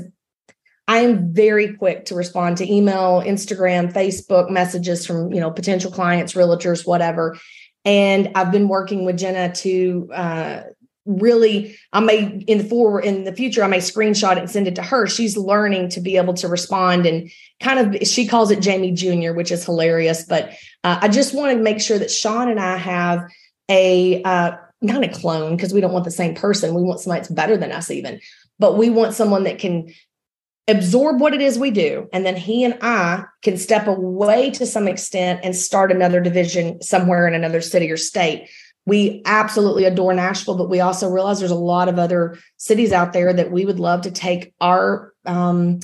I 0.88 1.00
am 1.00 1.34
very 1.34 1.76
quick 1.76 2.06
to 2.06 2.16
respond 2.16 2.58
to 2.58 2.72
email, 2.72 3.22
Instagram, 3.26 3.92
Facebook 3.92 4.50
messages 4.50 5.06
from 5.06 5.34
you 5.34 5.40
know 5.40 5.52
potential 5.52 5.92
clients, 5.92 6.34
realtors, 6.34 6.86
whatever. 6.86 7.38
And 7.84 8.32
I've 8.36 8.52
been 8.52 8.68
working 8.68 9.06
with 9.06 9.18
Jenna 9.18 9.54
to 9.56 10.10
uh, 10.14 10.62
really 11.06 11.78
i 11.94 12.00
may 12.00 12.44
in 12.48 12.58
the 12.58 12.64
forward 12.64 13.02
in 13.02 13.26
the 13.26 13.34
future 13.34 13.64
i 13.64 13.68
may 13.68 13.78
screenshot 13.78 14.32
it 14.32 14.40
and 14.40 14.50
send 14.50 14.68
it 14.68 14.74
to 14.74 14.82
her 14.82 15.06
she's 15.06 15.38
learning 15.38 15.88
to 15.88 16.02
be 16.02 16.18
able 16.18 16.34
to 16.34 16.48
respond 16.48 17.06
and 17.06 17.30
kind 17.60 17.96
of 17.96 18.08
she 18.08 18.26
calls 18.26 18.50
it 18.50 18.60
jamie 18.60 18.92
junior 18.92 19.32
which 19.32 19.52
is 19.52 19.64
hilarious 19.64 20.26
but 20.26 20.50
uh, 20.84 20.98
i 21.02 21.08
just 21.08 21.36
want 21.36 21.56
to 21.56 21.62
make 21.62 21.80
sure 21.80 22.00
that 22.00 22.10
sean 22.10 22.50
and 22.50 22.60
i 22.60 22.76
have 22.76 23.24
a 23.70 24.22
uh, 24.24 24.58
not 24.82 25.04
a 25.04 25.10
clone 25.10 25.56
because 25.56 25.74
we 25.74 25.82
don't 25.82 25.94
want 25.94 26.06
the 26.06 26.12
same 26.12 26.36
person. 26.36 26.74
We 26.74 26.84
want 26.84 27.00
somebody 27.00 27.22
that's 27.22 27.32
better 27.32 27.58
than 27.58 27.72
us 27.72 27.90
even. 27.90 28.20
But 28.60 28.78
we 28.78 28.90
want 28.90 29.14
someone 29.14 29.44
that 29.44 29.60
can 29.60 29.90
absorb 30.68 31.20
what 31.20 31.34
it 31.34 31.42
is 31.42 31.60
we 31.60 31.70
do 31.70 32.08
and 32.12 32.26
then 32.26 32.36
he 32.36 32.64
and 32.64 32.76
i 32.82 33.24
can 33.44 33.56
step 33.56 33.86
away 33.86 34.50
to 34.50 34.66
some 34.66 34.88
extent 34.88 35.40
and 35.44 35.56
start 35.56 35.92
another 35.92 36.20
division 36.20 36.82
somewhere 36.82 37.28
in 37.28 37.36
another 37.36 37.62
city 37.62 37.92
or 37.92 37.98
state. 37.98 38.50
We 38.88 39.22
absolutely 39.26 39.86
adore 39.86 40.14
Nashville, 40.14 40.58
but 40.58 40.70
we 40.70 40.80
also 40.80 41.10
realize 41.10 41.40
there's 41.40 41.52
a 41.52 41.56
lot 41.56 41.88
of 41.90 42.00
other 42.00 42.38
cities 42.58 42.92
out 42.92 43.14
there 43.14 43.34
that 43.34 43.52
we 43.52 43.66
would 43.66 43.80
love 43.80 44.02
to 44.02 44.12
take 44.12 44.54
our 44.60 45.14
um, 45.26 45.80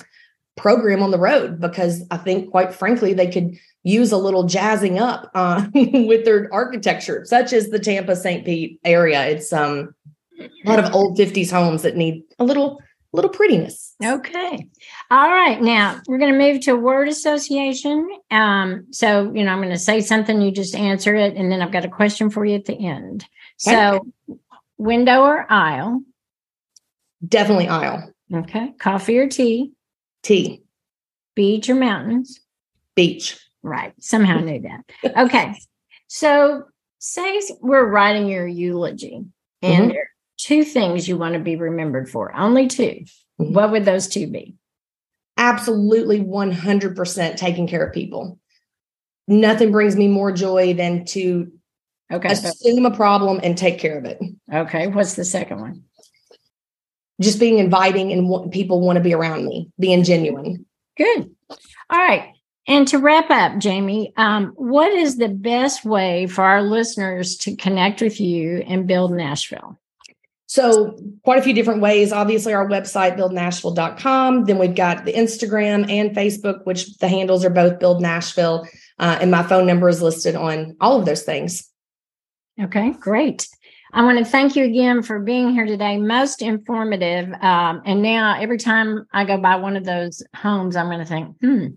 program 0.57 1.01
on 1.01 1.11
the 1.11 1.19
road 1.19 1.59
because 1.59 2.03
I 2.11 2.17
think, 2.17 2.51
quite 2.51 2.73
frankly, 2.73 3.13
they 3.13 3.31
could 3.31 3.57
use 3.83 4.11
a 4.11 4.17
little 4.17 4.43
jazzing 4.43 4.99
up 4.99 5.31
uh, 5.33 5.67
with 5.73 6.25
their 6.25 6.49
architecture, 6.53 7.23
such 7.25 7.53
as 7.53 7.69
the 7.69 7.79
Tampa 7.79 8.15
St. 8.15 8.45
Pete 8.45 8.79
area. 8.83 9.25
It's 9.27 9.51
um, 9.51 9.93
a 10.39 10.69
lot 10.69 10.79
of 10.79 10.93
old 10.93 11.17
50s 11.17 11.51
homes 11.51 11.81
that 11.83 11.95
need 11.95 12.23
a 12.39 12.43
little 12.43 12.81
little 13.13 13.29
prettiness. 13.29 13.93
Okay. 14.03 14.67
All 15.09 15.29
right. 15.29 15.61
Now 15.61 15.99
we're 16.07 16.17
going 16.17 16.31
to 16.31 16.39
move 16.39 16.61
to 16.61 16.75
word 16.75 17.09
association. 17.09 18.09
Um, 18.29 18.87
so, 18.91 19.31
you 19.33 19.43
know, 19.43 19.51
I'm 19.51 19.59
going 19.59 19.69
to 19.69 19.77
say 19.77 19.99
something, 19.99 20.41
you 20.41 20.51
just 20.51 20.75
answer 20.75 21.13
it, 21.15 21.35
and 21.35 21.51
then 21.51 21.61
I've 21.61 21.73
got 21.73 21.83
a 21.83 21.89
question 21.89 22.29
for 22.29 22.45
you 22.45 22.55
at 22.55 22.65
the 22.65 22.77
end. 22.77 23.25
Okay. 23.67 23.75
So, 23.75 24.07
window 24.77 25.23
or 25.23 25.45
aisle? 25.51 26.01
Definitely 27.27 27.67
aisle. 27.67 28.13
Okay. 28.33 28.73
Coffee 28.79 29.17
or 29.17 29.27
tea? 29.27 29.73
Tea. 30.23 30.63
Beach 31.35 31.69
or 31.69 31.75
mountains? 31.75 32.39
Beach. 32.95 33.39
Right. 33.63 33.93
Somehow 33.99 34.37
I 34.37 34.41
knew 34.41 34.61
that. 34.61 35.17
Okay. 35.17 35.55
So, 36.07 36.63
say 36.99 37.41
we're 37.61 37.85
writing 37.85 38.27
your 38.27 38.47
eulogy, 38.47 39.23
and 39.61 39.91
mm-hmm. 39.91 39.97
two 40.37 40.63
things 40.63 41.07
you 41.07 41.17
want 41.17 41.33
to 41.33 41.39
be 41.39 41.55
remembered 41.55 42.09
for, 42.09 42.35
only 42.35 42.67
2 42.67 42.83
mm-hmm. 42.83 43.53
What 43.53 43.71
would 43.71 43.85
those 43.85 44.07
two 44.07 44.27
be? 44.27 44.55
Absolutely 45.37 46.19
100% 46.19 47.37
taking 47.37 47.67
care 47.67 47.85
of 47.85 47.93
people. 47.93 48.39
Nothing 49.27 49.71
brings 49.71 49.95
me 49.95 50.07
more 50.07 50.31
joy 50.31 50.73
than 50.73 51.05
to 51.05 51.51
okay, 52.11 52.33
assume 52.33 52.85
a 52.85 52.95
problem 52.95 53.39
and 53.41 53.57
take 53.57 53.79
care 53.79 53.97
of 53.97 54.05
it. 54.05 54.19
Okay. 54.53 54.87
What's 54.87 55.13
the 55.13 55.23
second 55.23 55.61
one? 55.61 55.83
Just 57.21 57.39
being 57.39 57.59
inviting 57.59 58.11
and 58.11 58.27
what 58.27 58.51
people 58.51 58.81
want 58.81 58.97
to 58.97 59.03
be 59.03 59.13
around 59.13 59.45
me, 59.45 59.69
being 59.79 60.03
genuine. 60.03 60.65
Good. 60.97 61.29
All 61.89 61.99
right. 61.99 62.33
And 62.67 62.87
to 62.89 62.99
wrap 62.99 63.29
up, 63.29 63.57
Jamie, 63.57 64.13
um, 64.17 64.53
what 64.55 64.91
is 64.91 65.17
the 65.17 65.29
best 65.29 65.83
way 65.83 66.27
for 66.27 66.43
our 66.43 66.61
listeners 66.61 67.35
to 67.37 67.55
connect 67.55 68.01
with 68.01 68.21
you 68.21 68.59
and 68.67 68.87
build 68.87 69.11
Nashville? 69.11 69.79
So, 70.45 70.97
quite 71.23 71.39
a 71.39 71.41
few 71.41 71.53
different 71.53 71.81
ways. 71.81 72.11
Obviously, 72.11 72.53
our 72.53 72.67
website, 72.67 73.17
buildnashville.com. 73.17 74.43
Then 74.45 74.57
we've 74.57 74.75
got 74.75 75.05
the 75.05 75.13
Instagram 75.13 75.89
and 75.89 76.15
Facebook, 76.15 76.65
which 76.65 76.97
the 76.97 77.07
handles 77.07 77.45
are 77.45 77.49
both 77.49 77.79
Build 77.79 78.01
Nashville. 78.01 78.67
Uh, 78.99 79.17
and 79.21 79.31
my 79.31 79.43
phone 79.43 79.65
number 79.65 79.87
is 79.87 80.01
listed 80.01 80.35
on 80.35 80.75
all 80.81 80.99
of 80.99 81.05
those 81.05 81.23
things. 81.23 81.69
Okay, 82.61 82.91
great. 82.91 83.47
I 83.93 84.03
want 84.03 84.17
to 84.19 84.25
thank 84.25 84.55
you 84.55 84.63
again 84.63 85.03
for 85.03 85.19
being 85.19 85.51
here 85.51 85.65
today. 85.65 85.97
Most 85.97 86.41
informative. 86.41 87.31
Um, 87.41 87.81
and 87.85 88.01
now, 88.01 88.39
every 88.39 88.57
time 88.57 89.05
I 89.11 89.25
go 89.25 89.37
by 89.37 89.55
one 89.57 89.75
of 89.75 89.83
those 89.83 90.23
homes, 90.35 90.75
I'm 90.75 90.87
going 90.87 90.99
to 90.99 91.05
think, 91.05 91.35
hmm, 91.41 91.67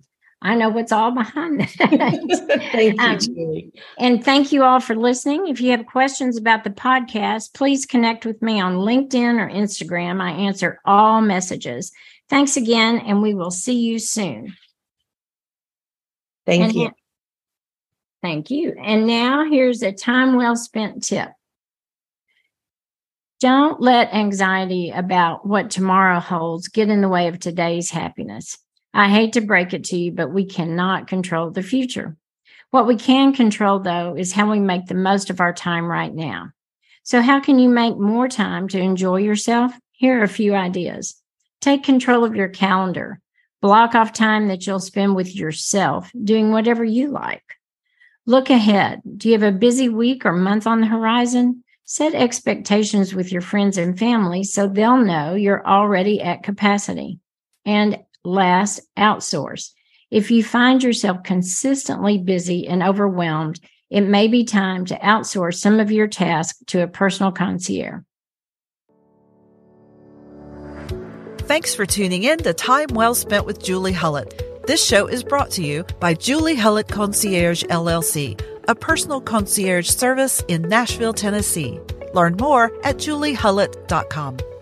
I 0.41 0.55
know 0.55 0.69
what's 0.69 0.93
all 0.93 1.11
behind 1.11 1.61
that. 1.61 1.71
thank 2.73 2.95
you, 2.95 3.03
um, 3.03 3.19
Julie. 3.19 3.73
And 3.99 4.25
thank 4.25 4.53
you 4.53 4.63
all 4.63 4.79
for 4.79 4.95
listening. 4.95 5.49
If 5.49 5.61
you 5.61 5.71
have 5.73 5.87
questions 5.87 6.37
about 6.37 6.63
the 6.63 6.71
podcast, 6.71 7.55
please 7.55 7.87
connect 7.87 8.27
with 8.27 8.41
me 8.43 8.61
on 8.61 8.75
LinkedIn 8.75 9.41
or 9.41 9.51
Instagram. 9.51 10.21
I 10.21 10.31
answer 10.31 10.81
all 10.85 11.21
messages. 11.21 11.93
Thanks 12.29 12.57
again, 12.57 12.99
and 12.99 13.23
we 13.23 13.35
will 13.35 13.51
see 13.51 13.81
you 13.81 13.99
soon. 13.99 14.55
Thank 16.47 16.63
and 16.63 16.75
you. 16.75 16.91
thank 18.23 18.51
you. 18.51 18.77
And 18.81 19.07
now 19.07 19.45
here's 19.51 19.83
a 19.83 19.93
time 19.93 20.37
well 20.37 20.57
spent 20.57 21.03
tip. 21.03 21.31
Don't 23.45 23.79
let 23.79 24.15
anxiety 24.15 24.89
about 24.89 25.47
what 25.47 25.71
tomorrow 25.71 26.19
holds 26.19 26.69
get 26.69 26.89
in 26.89 27.03
the 27.03 27.11
way 27.11 27.29
of 27.29 27.39
today's 27.39 27.91
happiness. 27.91 28.57
I 28.95 29.11
hate 29.11 29.35
to 29.35 29.43
break 29.43 29.75
it 29.75 29.85
to 29.85 29.99
you, 29.99 30.13
but 30.13 30.33
we 30.33 30.47
cannot 30.47 31.09
control 31.09 31.51
the 31.51 31.63
future. 31.63 32.17
What 32.71 32.87
we 32.87 32.97
can 32.97 33.35
control, 33.35 33.81
though, 33.81 34.17
is 34.17 34.33
how 34.33 34.51
we 34.51 34.61
make 34.61 34.87
the 34.87 34.95
most 34.95 35.29
of 35.29 35.43
our 35.43 35.53
time 35.53 35.85
right 35.85 36.15
now. 36.15 36.53
So, 37.03 37.21
how 37.21 37.39
can 37.39 37.59
you 37.59 37.69
make 37.69 37.99
more 37.99 38.29
time 38.29 38.67
to 38.69 38.81
enjoy 38.81 39.17
yourself? 39.17 39.75
Here 39.93 40.21
are 40.21 40.25
a 40.25 40.27
few 40.27 40.55
ideas. 40.55 41.15
Take 41.61 41.83
control 41.83 42.25
of 42.25 42.35
your 42.35 42.49
calendar. 42.49 43.21
Block 43.61 43.95
off 43.95 44.15
time 44.15 44.49
that 44.49 44.67
you'll 44.67 44.81
spend 44.81 45.17
with 45.17 45.37
yourself, 45.37 46.11
doing 46.25 46.51
whatever 46.51 46.83
you 46.83 47.09
like. 47.09 47.45
Look 48.25 48.49
ahead. 48.49 49.03
Do 49.19 49.29
you 49.29 49.35
have 49.39 49.43
a 49.43 49.53
busy 49.55 49.91
week 49.91 50.25
or 50.25 50.33
month 50.33 50.67
on 50.67 50.81
the 50.81 50.87
horizon? 50.87 51.64
Set 51.87 52.15
expectations 52.15 53.15
with 53.15 53.31
your 53.31 53.43
friends 53.43 53.77
and 53.77 53.99
family 53.99 54.43
so 54.43 54.67
they'll 54.67 54.97
know 54.97 55.35
you're 55.35 55.67
already 55.67 56.23
at 56.23 56.43
capacity. 56.43 57.21
And 57.67 57.99
last, 58.25 58.81
outsource. 58.97 59.71
If 60.11 60.31
you 60.31 60.43
find 60.43 60.83
yourself 60.83 61.23
consistently 61.25 62.19
busy 62.19 62.67
and 62.67 62.83
overwhelmed, 62.83 63.61
it 63.91 64.01
may 64.01 64.29
be 64.29 64.45
time 64.45 64.87
to 64.87 64.99
outsource 64.99 65.57
some 65.57 65.79
of 65.79 65.93
your 65.93 66.09
tasks 66.09 66.63
to 66.69 66.83
a 66.83 66.89
personal 66.89 67.33
concierge. 67.33 68.01
Thanks 71.41 71.75
for 71.75 71.85
tuning 71.85 72.23
in 72.23 72.39
to 72.39 72.55
Time 72.55 72.89
Well 72.93 73.15
Spent 73.15 73.45
with 73.45 73.63
Julie 73.63 73.93
Hullett. 73.93 74.67
This 74.67 74.83
show 74.83 75.07
is 75.07 75.23
brought 75.23 75.51
to 75.53 75.63
you 75.63 75.85
by 76.01 76.15
Julie 76.15 76.57
Hullett 76.57 76.89
Concierge 76.89 77.65
LLC, 77.65 78.41
a 78.69 78.75
personal 78.75 79.21
concierge 79.21 79.89
service 79.89 80.43
in 80.49 80.69
Nashville, 80.69 81.15
Tennessee. 81.15 81.81
Learn 82.13 82.37
more 82.37 82.67
at 82.83 82.97
juliehullett.com. 82.97 84.54